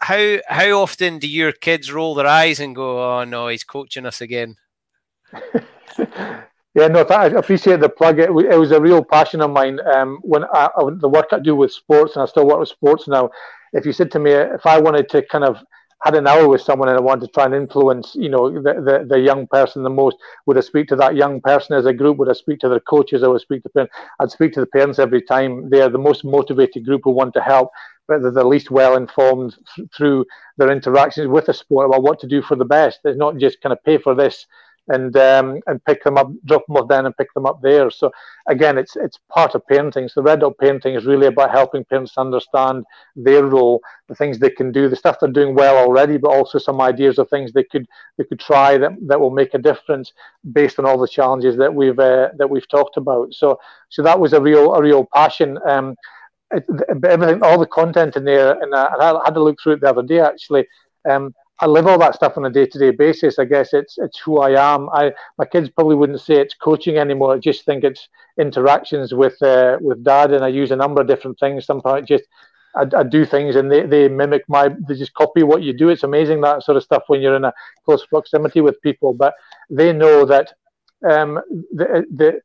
[0.00, 4.06] how how often do your kids roll their eyes and go, "Oh no, he's coaching
[4.06, 4.56] us again"?
[5.98, 8.18] yeah, no, I appreciate the plug.
[8.18, 9.78] It, it was a real passion of mine.
[9.94, 13.08] Um, when I, the work I do with sports, and I still work with sports
[13.08, 13.30] now.
[13.72, 15.58] If you said to me, if I wanted to kind of
[16.02, 18.74] had an hour with someone and I wanted to try and influence, you know, the,
[18.74, 21.92] the, the, young person the most, would I speak to that young person as a
[21.92, 22.16] group?
[22.16, 23.22] Would I speak to their coaches?
[23.22, 23.94] I would speak to parents.
[24.18, 25.68] I'd speak to the parents every time.
[25.68, 27.70] They are the most motivated group who want to help
[28.18, 30.24] they're the least well informed th- through
[30.56, 33.00] their interactions with the sport about what to do for the best.
[33.04, 34.46] It's not just kind of pay for this
[34.88, 37.90] and um, and pick them up, drop them off down and pick them up there.
[37.90, 38.10] So
[38.48, 40.10] again, it's it's part of parenting.
[40.10, 42.84] So Red Dot Parenting is really about helping parents understand
[43.14, 46.58] their role, the things they can do, the stuff they're doing well already, but also
[46.58, 47.86] some ideas of things they could
[48.18, 50.12] they could try that, that will make a difference
[50.52, 53.32] based on all the challenges that we've uh, that we've talked about.
[53.32, 53.58] So
[53.90, 55.58] so that was a real a real passion.
[55.68, 55.94] Um,
[56.52, 60.02] everything, all the content in there, and I had to look through it the other
[60.02, 60.66] day actually.
[61.08, 63.38] Um, I live all that stuff on a day-to-day basis.
[63.38, 64.88] I guess it's it's who I am.
[64.90, 67.34] I my kids probably wouldn't say it's coaching anymore.
[67.34, 71.06] I just think it's interactions with uh, with dad, and I use a number of
[71.06, 71.66] different things.
[71.66, 72.24] Sometimes just
[72.74, 75.88] I, I, do things and they, they mimic my they just copy what you do.
[75.88, 77.52] It's amazing that sort of stuff when you're in a
[77.84, 79.12] close proximity with people.
[79.12, 79.34] But
[79.68, 80.54] they know that
[81.08, 81.40] um,
[81.72, 82.40] the, the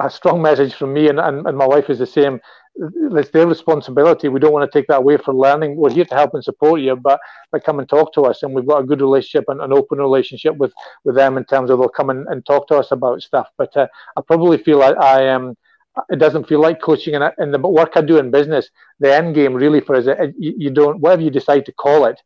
[0.00, 2.40] a strong message from me and, and, and my wife is the same
[2.74, 4.28] it's their responsibility.
[4.28, 5.76] We don't want to take that away from learning.
[5.76, 7.20] We're here to help and support you, but
[7.52, 9.98] they come and talk to us, and we've got a good relationship and an open
[9.98, 10.72] relationship with,
[11.04, 13.48] with them in terms of they'll come and, and talk to us about stuff.
[13.58, 15.48] But uh, I probably feel like I am.
[15.48, 15.54] Um,
[16.08, 19.34] it doesn't feel like coaching, and in the work I do in business, the end
[19.34, 20.06] game really for us,
[20.38, 22.18] you, you don't whatever you decide to call it.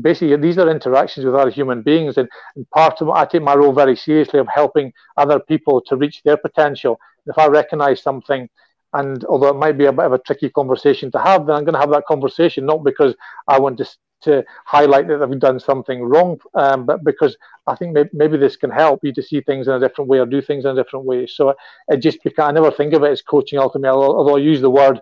[0.00, 2.26] Basically, these are interactions with other human beings, and,
[2.56, 6.22] and part of I take my role very seriously of helping other people to reach
[6.24, 6.98] their potential.
[7.26, 8.48] If I recognise something
[8.92, 11.64] and although it might be a bit of a tricky conversation to have, then I'm
[11.64, 13.14] going to have that conversation not because
[13.48, 13.86] I want to
[14.22, 17.36] to highlight that I've done something wrong, um, but because
[17.66, 20.18] I think maybe, maybe, this can help you to see things in a different way
[20.18, 21.26] or do things in a different way.
[21.26, 21.54] So
[21.88, 24.70] it just because I never think of it as coaching ultimately, although I use the
[24.70, 25.00] word,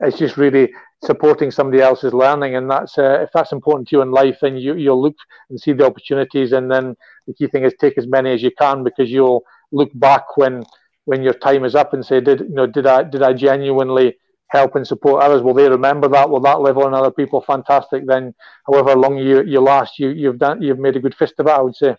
[0.00, 0.72] it's just really
[1.04, 4.56] supporting somebody else's learning, and that's uh, if that's important to you in life, then
[4.56, 5.16] you you'll look
[5.50, 6.96] and see the opportunities, and then
[7.26, 10.64] the key thing is take as many as you can because you'll look back when
[11.04, 14.16] when your time is up and say, did you know, did I did I genuinely
[14.48, 15.42] help and support others?
[15.42, 16.30] Will they remember that?
[16.30, 17.40] Will that live on other people?
[17.40, 18.06] Fantastic.
[18.06, 18.34] Then,
[18.66, 21.50] however long you you last, you you've done you've made a good fist of it.
[21.52, 21.96] I would say.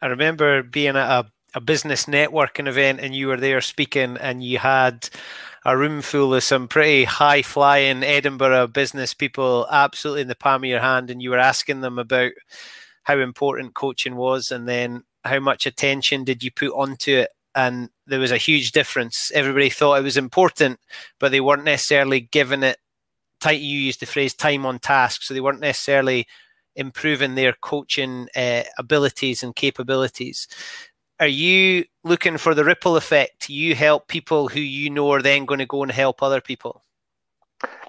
[0.00, 4.44] I remember being at a, a business networking event and you were there speaking and
[4.44, 5.08] you had
[5.64, 10.62] a room full of some pretty high flying Edinburgh business people absolutely in the palm
[10.62, 12.32] of your hand and you were asking them about
[13.04, 17.88] how important coaching was and then how much attention did you put onto it and
[18.06, 19.32] there was a huge difference.
[19.34, 20.78] Everybody thought it was important,
[21.18, 22.76] but they weren't necessarily giving it.
[23.40, 26.26] Tight, you used the phrase "time on task," so they weren't necessarily
[26.76, 30.46] improving their coaching uh, abilities and capabilities.
[31.18, 33.48] Are you looking for the ripple effect?
[33.48, 36.82] You help people who you know are then going to go and help other people.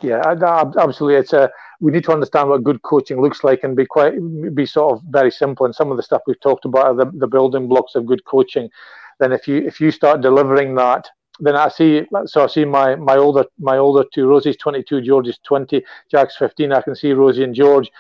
[0.02, 1.16] Yeah, absolutely.
[1.16, 1.52] It's a
[1.82, 4.14] we need to understand what good coaching looks like and be quite
[4.56, 5.66] be sort of very simple.
[5.66, 8.24] And some of the stuff we've talked about are the, the building blocks of good
[8.24, 8.70] coaching
[9.20, 11.08] then if you if you start delivering that
[11.40, 15.28] then I see so I see my my older my older two Rosie's 22 George
[15.28, 17.92] is 20 Jack's 15 I can see Rosie and George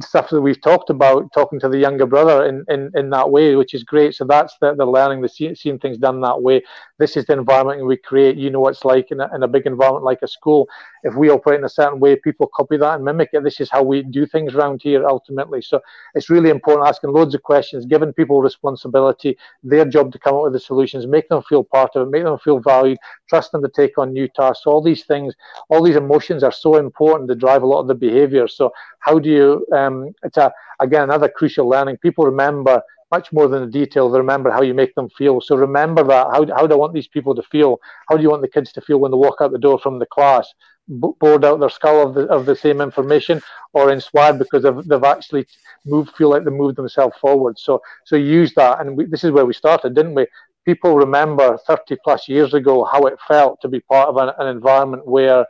[0.00, 3.56] stuff that we've talked about, talking to the younger brother in, in, in that way,
[3.56, 4.14] which is great.
[4.14, 6.62] So that's the, the learning, the see, seeing things done that way.
[6.98, 8.36] This is the environment we create.
[8.36, 10.68] You know what it's like in a, in a big environment like a school.
[11.02, 13.42] If we operate in a certain way, people copy that and mimic it.
[13.42, 15.62] This is how we do things around here ultimately.
[15.62, 15.80] So
[16.14, 20.44] it's really important asking loads of questions, giving people responsibility, their job to come up
[20.44, 23.62] with the solutions, make them feel part of it, make them feel valued, trust them
[23.62, 24.66] to take on new tasks.
[24.66, 25.34] All these things,
[25.68, 28.46] all these emotions are so important to drive a lot of the behavior.
[28.46, 31.96] So how do you um, it's a again another crucial learning.
[31.98, 34.08] People remember much more than the detail.
[34.10, 35.40] They remember how you make them feel.
[35.40, 36.28] So remember that.
[36.32, 37.80] How, how do i want these people to feel?
[38.08, 39.98] How do you want the kids to feel when they walk out the door from
[39.98, 40.52] the class?
[40.88, 43.40] Bored out their skull of the, of the same information
[43.72, 45.46] or inspired because they've, they've actually
[45.86, 47.58] moved feel like they moved themselves forward.
[47.58, 48.80] So so use that.
[48.80, 50.26] And we, this is where we started didn't we?
[50.64, 54.48] People remember 30 plus years ago how it felt to be part of an, an
[54.48, 55.46] environment where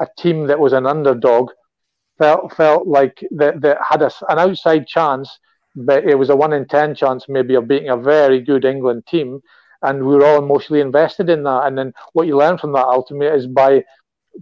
[0.00, 1.50] a team that was an underdog
[2.18, 5.38] felt felt like that that had a, an outside chance,
[5.74, 9.06] but it was a one in ten chance maybe of beating a very good England
[9.06, 9.40] team,
[9.82, 11.66] and we were all emotionally invested in that.
[11.66, 13.84] And then what you learn from that ultimately is by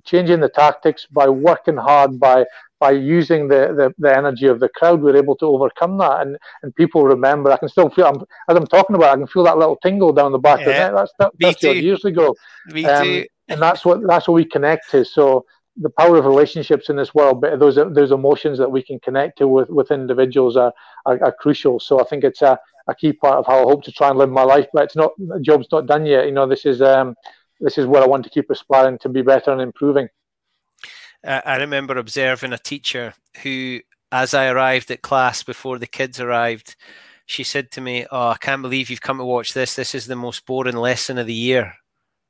[0.04, 2.44] changing the tactics, by working hard, by
[2.78, 6.22] by using the, the, the energy of the crowd, we're able to overcome that.
[6.22, 7.52] And and people remember.
[7.52, 9.10] I can still feel I'm, as I'm talking about.
[9.10, 10.66] It, I can feel that little tingle down the back yeah.
[10.66, 10.92] of the neck.
[10.94, 12.34] That's that, that's years ago.
[12.66, 13.26] Me um, too.
[13.48, 15.04] And that's what that's what we connect to.
[15.04, 15.44] So
[15.76, 19.38] the power of relationships in this world, but those those emotions that we can connect
[19.38, 20.72] to with, with individuals are,
[21.06, 21.80] are, are crucial.
[21.80, 22.58] So I think it's a,
[22.88, 24.66] a key part of how I hope to try and live my life.
[24.72, 26.26] But it's not the job's not done yet.
[26.26, 27.14] You know, this is um,
[27.60, 30.08] this is where I want to keep aspiring to be better and improving.
[31.24, 36.18] Uh, I remember observing a teacher who, as I arrived at class before the kids
[36.18, 36.76] arrived,
[37.26, 39.76] she said to me, "Oh, I can't believe you've come to watch this.
[39.76, 41.74] This is the most boring lesson of the year."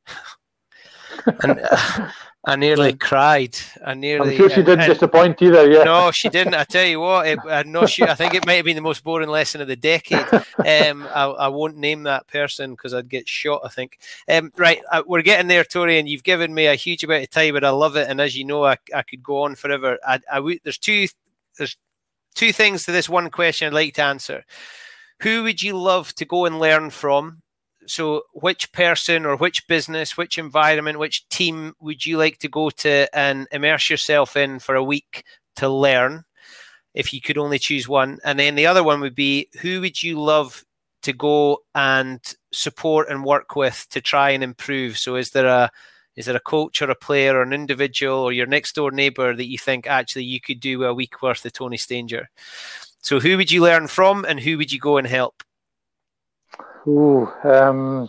[1.43, 2.11] and uh,
[2.43, 3.55] I nearly cried.
[3.85, 4.31] I nearly.
[4.31, 5.71] I'm sure she didn't and, disappoint either.
[5.71, 5.83] Yeah.
[5.83, 6.55] No, she didn't.
[6.55, 8.03] I tell you what, it, uh, no, she.
[8.03, 10.27] I think it might have been the most boring lesson of the decade.
[10.33, 13.61] Um, I, I won't name that person because I'd get shot.
[13.63, 13.99] I think.
[14.27, 17.31] Um, right, uh, we're getting there, Tony, and you've given me a huge amount of
[17.31, 18.09] time, but I love it.
[18.09, 19.99] And as you know, I, I could go on forever.
[20.07, 21.09] I, I, there's two.
[21.59, 21.77] There's
[22.35, 24.45] two things to this one question I'd like to answer.
[25.21, 27.43] Who would you love to go and learn from?
[27.87, 32.71] So, which person or which business, which environment, which team would you like to go
[32.71, 35.25] to and immerse yourself in for a week
[35.57, 36.25] to learn?
[36.95, 40.03] If you could only choose one, and then the other one would be who would
[40.03, 40.65] you love
[41.03, 42.21] to go and
[42.53, 44.99] support and work with to try and improve?
[44.99, 45.71] So, is there a
[46.17, 49.35] is there a coach or a player or an individual or your next door neighbor
[49.35, 52.29] that you think actually you could do a week worth of Tony Stanger?
[53.01, 55.43] So, who would you learn from, and who would you go and help?
[56.87, 58.09] Ooh, um,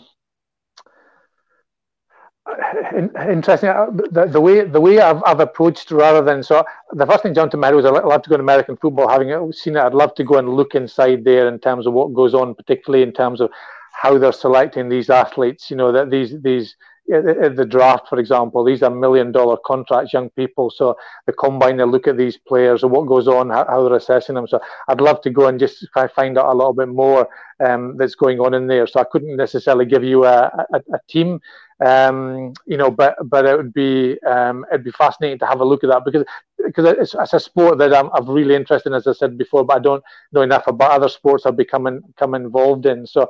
[3.30, 3.70] interesting.
[3.70, 7.34] Uh, the, the, way the way I've, I've approached rather than so the first thing
[7.34, 9.08] jumped to my head was I'd love to go to American football.
[9.08, 12.14] Having seen it, I'd love to go and look inside there in terms of what
[12.14, 13.52] goes on, particularly in terms of
[13.94, 15.70] how they're selecting these athletes.
[15.70, 16.76] You know that these these
[17.12, 20.70] the draft, for example, these are million dollar contracts, young people.
[20.70, 20.96] So
[21.26, 24.48] the combine, they look at these players and what goes on, how, they're assessing them.
[24.48, 25.86] So I'd love to go and just
[26.16, 27.28] find out a little bit more
[27.66, 28.88] um, that's going on in there.
[28.88, 31.40] So I couldn't necessarily give you a, a, a team,
[31.86, 35.66] um, you know, but but it would be um, it'd be fascinating to have a
[35.66, 36.24] look at that because
[36.66, 39.66] because it's, it's a sport that I'm, I'm really interested in, as I said before,
[39.66, 43.06] but I don't know enough about other sports I've become come involved in.
[43.06, 43.28] So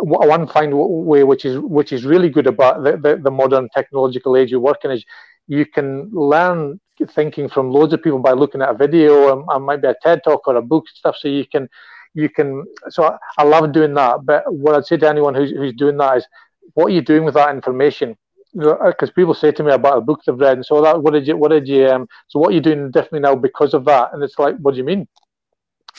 [0.00, 4.34] one find way which is which is really good about the, the, the, modern technological
[4.34, 5.04] age you work in is
[5.46, 9.66] you can learn thinking from loads of people by looking at a video and, and
[9.66, 11.16] maybe a TED talk or a book stuff.
[11.18, 11.68] So you can
[12.14, 12.64] you can.
[12.90, 14.24] So I love doing that.
[14.24, 16.26] But what I'd say to anyone who's who's doing that is,
[16.74, 18.16] what are you doing with that information?
[18.60, 21.12] Uh, because people say to me about a book they've read, and so that what
[21.12, 23.84] did you what did you um, so what are you doing differently now because of
[23.84, 24.12] that?
[24.12, 25.06] And it's like, what do you mean?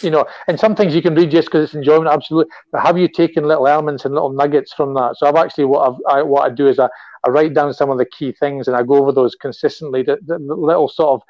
[0.01, 2.51] You know, and some things you can read just because it's enjoyment, absolutely.
[2.71, 5.15] But have you taken little elements and little nuggets from that?
[5.17, 6.89] So I've actually what I've, I, what I do is I,
[7.25, 10.03] I write down some of the key things and I go over those consistently.
[10.03, 11.27] The, the, the little sort of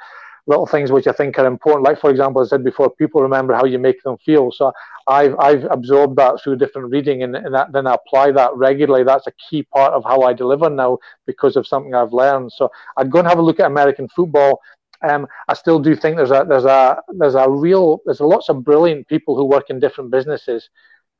[0.47, 1.83] little things which I think are important.
[1.83, 4.51] Like for example, I said before, people remember how you make them feel.
[4.51, 4.71] So
[5.07, 9.03] I've I've absorbed that through different reading and, and that, then I apply that regularly.
[9.03, 12.51] That's a key part of how I deliver now because of something I've learned.
[12.51, 14.59] So I'd go and have a look at American football
[15.07, 18.63] um, I still do think there's a there's a there's a real there's lots of
[18.63, 20.69] brilliant people who work in different businesses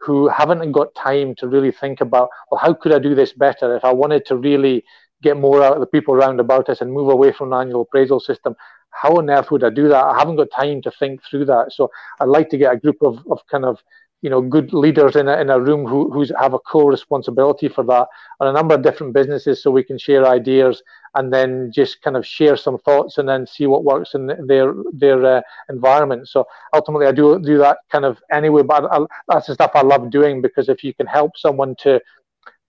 [0.01, 3.75] who haven't got time to really think about well how could I do this better
[3.75, 4.83] if I wanted to really
[5.21, 7.81] get more out of the people around about us and move away from an annual
[7.81, 8.55] appraisal system?
[8.91, 10.03] How on earth would I do that?
[10.03, 11.71] I haven't got time to think through that.
[11.71, 13.79] So I'd like to get a group of, of kind of
[14.21, 17.69] you know good leaders in a, in a room who who's have a core responsibility
[17.69, 18.07] for that
[18.39, 20.81] on a number of different businesses so we can share ideas
[21.15, 24.73] and then just kind of share some thoughts and then see what works in their
[24.93, 26.27] their uh, environment.
[26.27, 29.81] So ultimately i do do that kind of anyway but I, that's the stuff i
[29.81, 32.01] love doing because if you can help someone to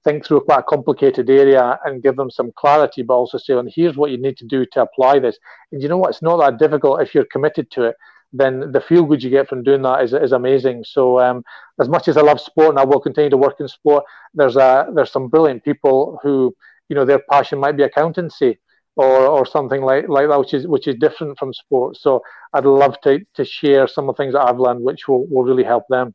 [0.04, 3.70] think through quite a complicated area and give them some clarity but also say and
[3.74, 5.38] here's what you need to do to apply this.
[5.72, 6.10] And you know what?
[6.10, 7.96] It's not that difficult if you're committed to it
[8.32, 10.84] then the feel good you get from doing that is, is amazing.
[10.84, 11.44] So um,
[11.80, 14.04] as much as I love sport and I will continue to work in sport,
[14.34, 16.54] there's a there's some brilliant people who
[16.88, 18.58] you know their passion might be accountancy
[18.96, 21.96] or or something like like that, which is which is different from sport.
[21.96, 22.22] So
[22.52, 25.44] I'd love to to share some of the things that I've learned, which will will
[25.44, 26.14] really help them.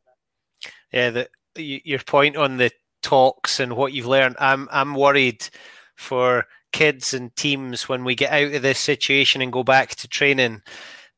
[0.92, 2.70] Yeah, the, your point on the
[3.02, 5.48] talks and what you've learned, I'm I'm worried
[5.96, 10.08] for kids and teams when we get out of this situation and go back to
[10.08, 10.62] training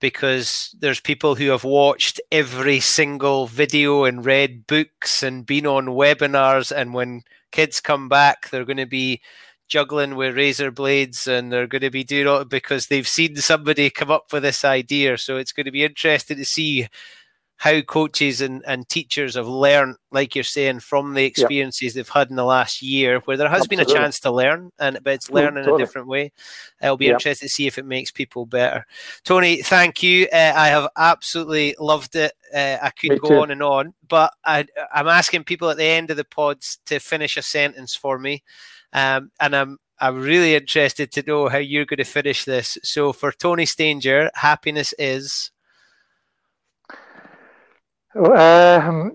[0.01, 5.87] because there's people who have watched every single video and read books and been on
[5.87, 9.21] webinars and when kids come back they're going to be
[9.69, 13.91] juggling with razor blades and they're going to be doing it because they've seen somebody
[13.91, 15.19] come up with this idea.
[15.19, 16.89] So it's going to be interesting to see
[17.59, 22.31] how coaches and, and teachers have learned, like you're saying, from the experiences they've had
[22.31, 23.85] in the last year, where there has Absolutely.
[23.85, 25.75] been a chance to learn, and but it's learning totally.
[25.75, 26.31] in a different way.
[26.81, 28.87] It'll be interesting to see if it makes people better.
[29.25, 30.29] Tony, thank you.
[30.33, 32.33] Uh, I have absolutely loved it.
[32.55, 33.41] Uh, I could me go too.
[33.41, 34.65] on and on, but I,
[34.95, 38.45] am asking people at the end of the pods to finish a sentence for me,
[38.93, 42.79] um, and I'm I'm really interested to know how you're going to finish this.
[42.85, 45.51] So for Tony Stanger, happiness is
[48.17, 49.13] um,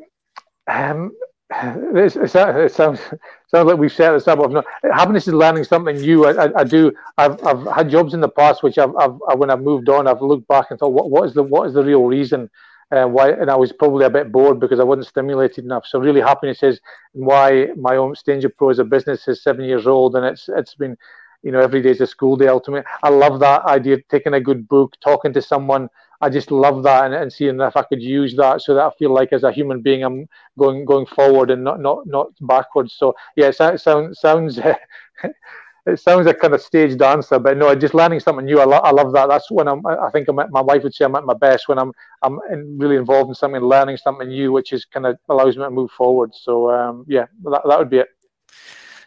[0.67, 1.11] um,
[1.51, 2.99] it, it, sounds
[3.47, 4.39] sounds like we've set this up.
[4.49, 6.25] Not, happiness is learning something new.
[6.25, 6.91] I, I, I, do.
[7.17, 10.21] I've, I've had jobs in the past which I've, I've when I've moved on, I've
[10.21, 12.49] looked back and thought, what, what is the what is the real reason
[12.93, 13.31] uh, why?
[13.31, 15.85] And I was probably a bit bored because I wasn't stimulated enough.
[15.87, 16.79] So really, happiness is
[17.13, 20.75] why my own Stanger Pro as a business is seven years old, and it's it's
[20.75, 20.95] been
[21.43, 22.47] you know, every day is a school day.
[22.47, 25.89] Ultimately, I love that idea of taking a good book, talking to someone.
[26.21, 28.91] I just love that, and, and seeing if I could use that so that I
[28.97, 32.93] feel like as a human being, I'm going going forward and not not not backwards.
[32.97, 33.83] So yeah, it sounds
[34.19, 34.59] sounds.
[35.85, 38.59] it sounds like kind of staged answer, but no, just learning something new.
[38.59, 39.27] I, lo- I love that.
[39.29, 39.85] That's when I'm.
[39.85, 41.91] I think I'm at, my wife would say I'm at my best when I'm.
[42.21, 45.63] I'm in, really involved in something, learning something new, which is kind of allows me
[45.63, 46.31] to move forward.
[46.33, 48.07] So um, yeah, that that would be it.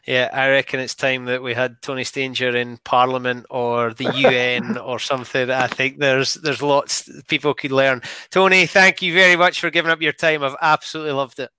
[0.06, 4.78] Yeah, I reckon it's time that we had Tony Stanger in Parliament or the UN
[4.78, 5.50] or something.
[5.50, 8.02] I think there's there's lots people could learn.
[8.30, 10.44] Tony, thank you very much for giving up your time.
[10.44, 11.50] I've absolutely loved it.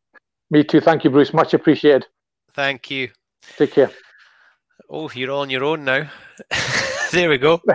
[0.49, 0.79] Me too.
[0.79, 1.33] Thank you, Bruce.
[1.33, 2.07] Much appreciated.
[2.53, 3.09] Thank you.
[3.57, 3.91] Take care.
[4.89, 6.09] Oh, you're on your own now.
[7.11, 7.61] there we go.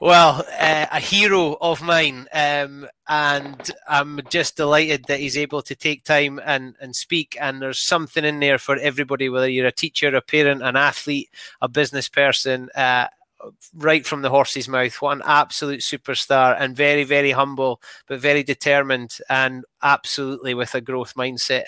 [0.00, 5.74] well, uh, a hero of mine, um, and I'm just delighted that he's able to
[5.74, 7.36] take time and, and speak.
[7.38, 11.28] And there's something in there for everybody, whether you're a teacher, a parent, an athlete,
[11.60, 12.70] a business person.
[12.74, 13.08] Uh,
[13.74, 15.00] right from the horse's mouth.
[15.00, 20.80] What an absolute superstar and very, very humble, but very determined and absolutely with a
[20.80, 21.64] growth mindset.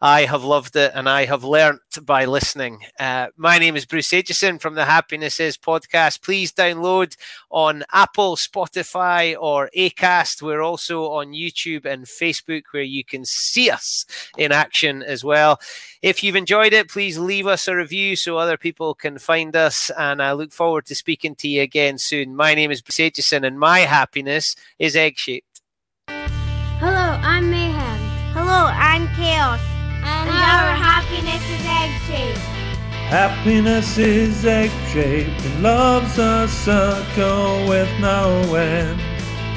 [0.00, 2.80] I have loved it and I have learnt by listening.
[2.98, 6.22] Uh, my name is Bruce Aitchison from the Happiness Is podcast.
[6.22, 7.16] Please download
[7.50, 10.42] on Apple, Spotify, or Acast.
[10.42, 14.04] We're also on YouTube and Facebook where you can see us
[14.36, 15.60] in action as well.
[16.02, 19.90] If you've enjoyed it, please leave us a review so other people can find us.
[19.96, 22.36] And I look forward to speaking to you again soon.
[22.36, 25.45] My name is Bruce Aitchison and my happiness is egg shaped.
[28.56, 29.60] Hello, I'm Chaos.
[29.96, 32.38] And, and our happiness is egg shaped.
[33.12, 38.98] Happiness is egg shaped and love's a circle with no end.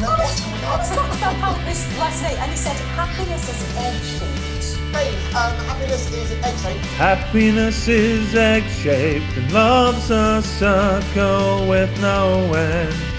[0.02, 4.04] No, I was talking about how this last night and he said happiness is egg
[4.04, 4.94] shaped.
[4.94, 6.86] Hey, um, happiness is egg shaped.
[6.98, 13.19] Happiness is egg shaped and love's a circle with no end.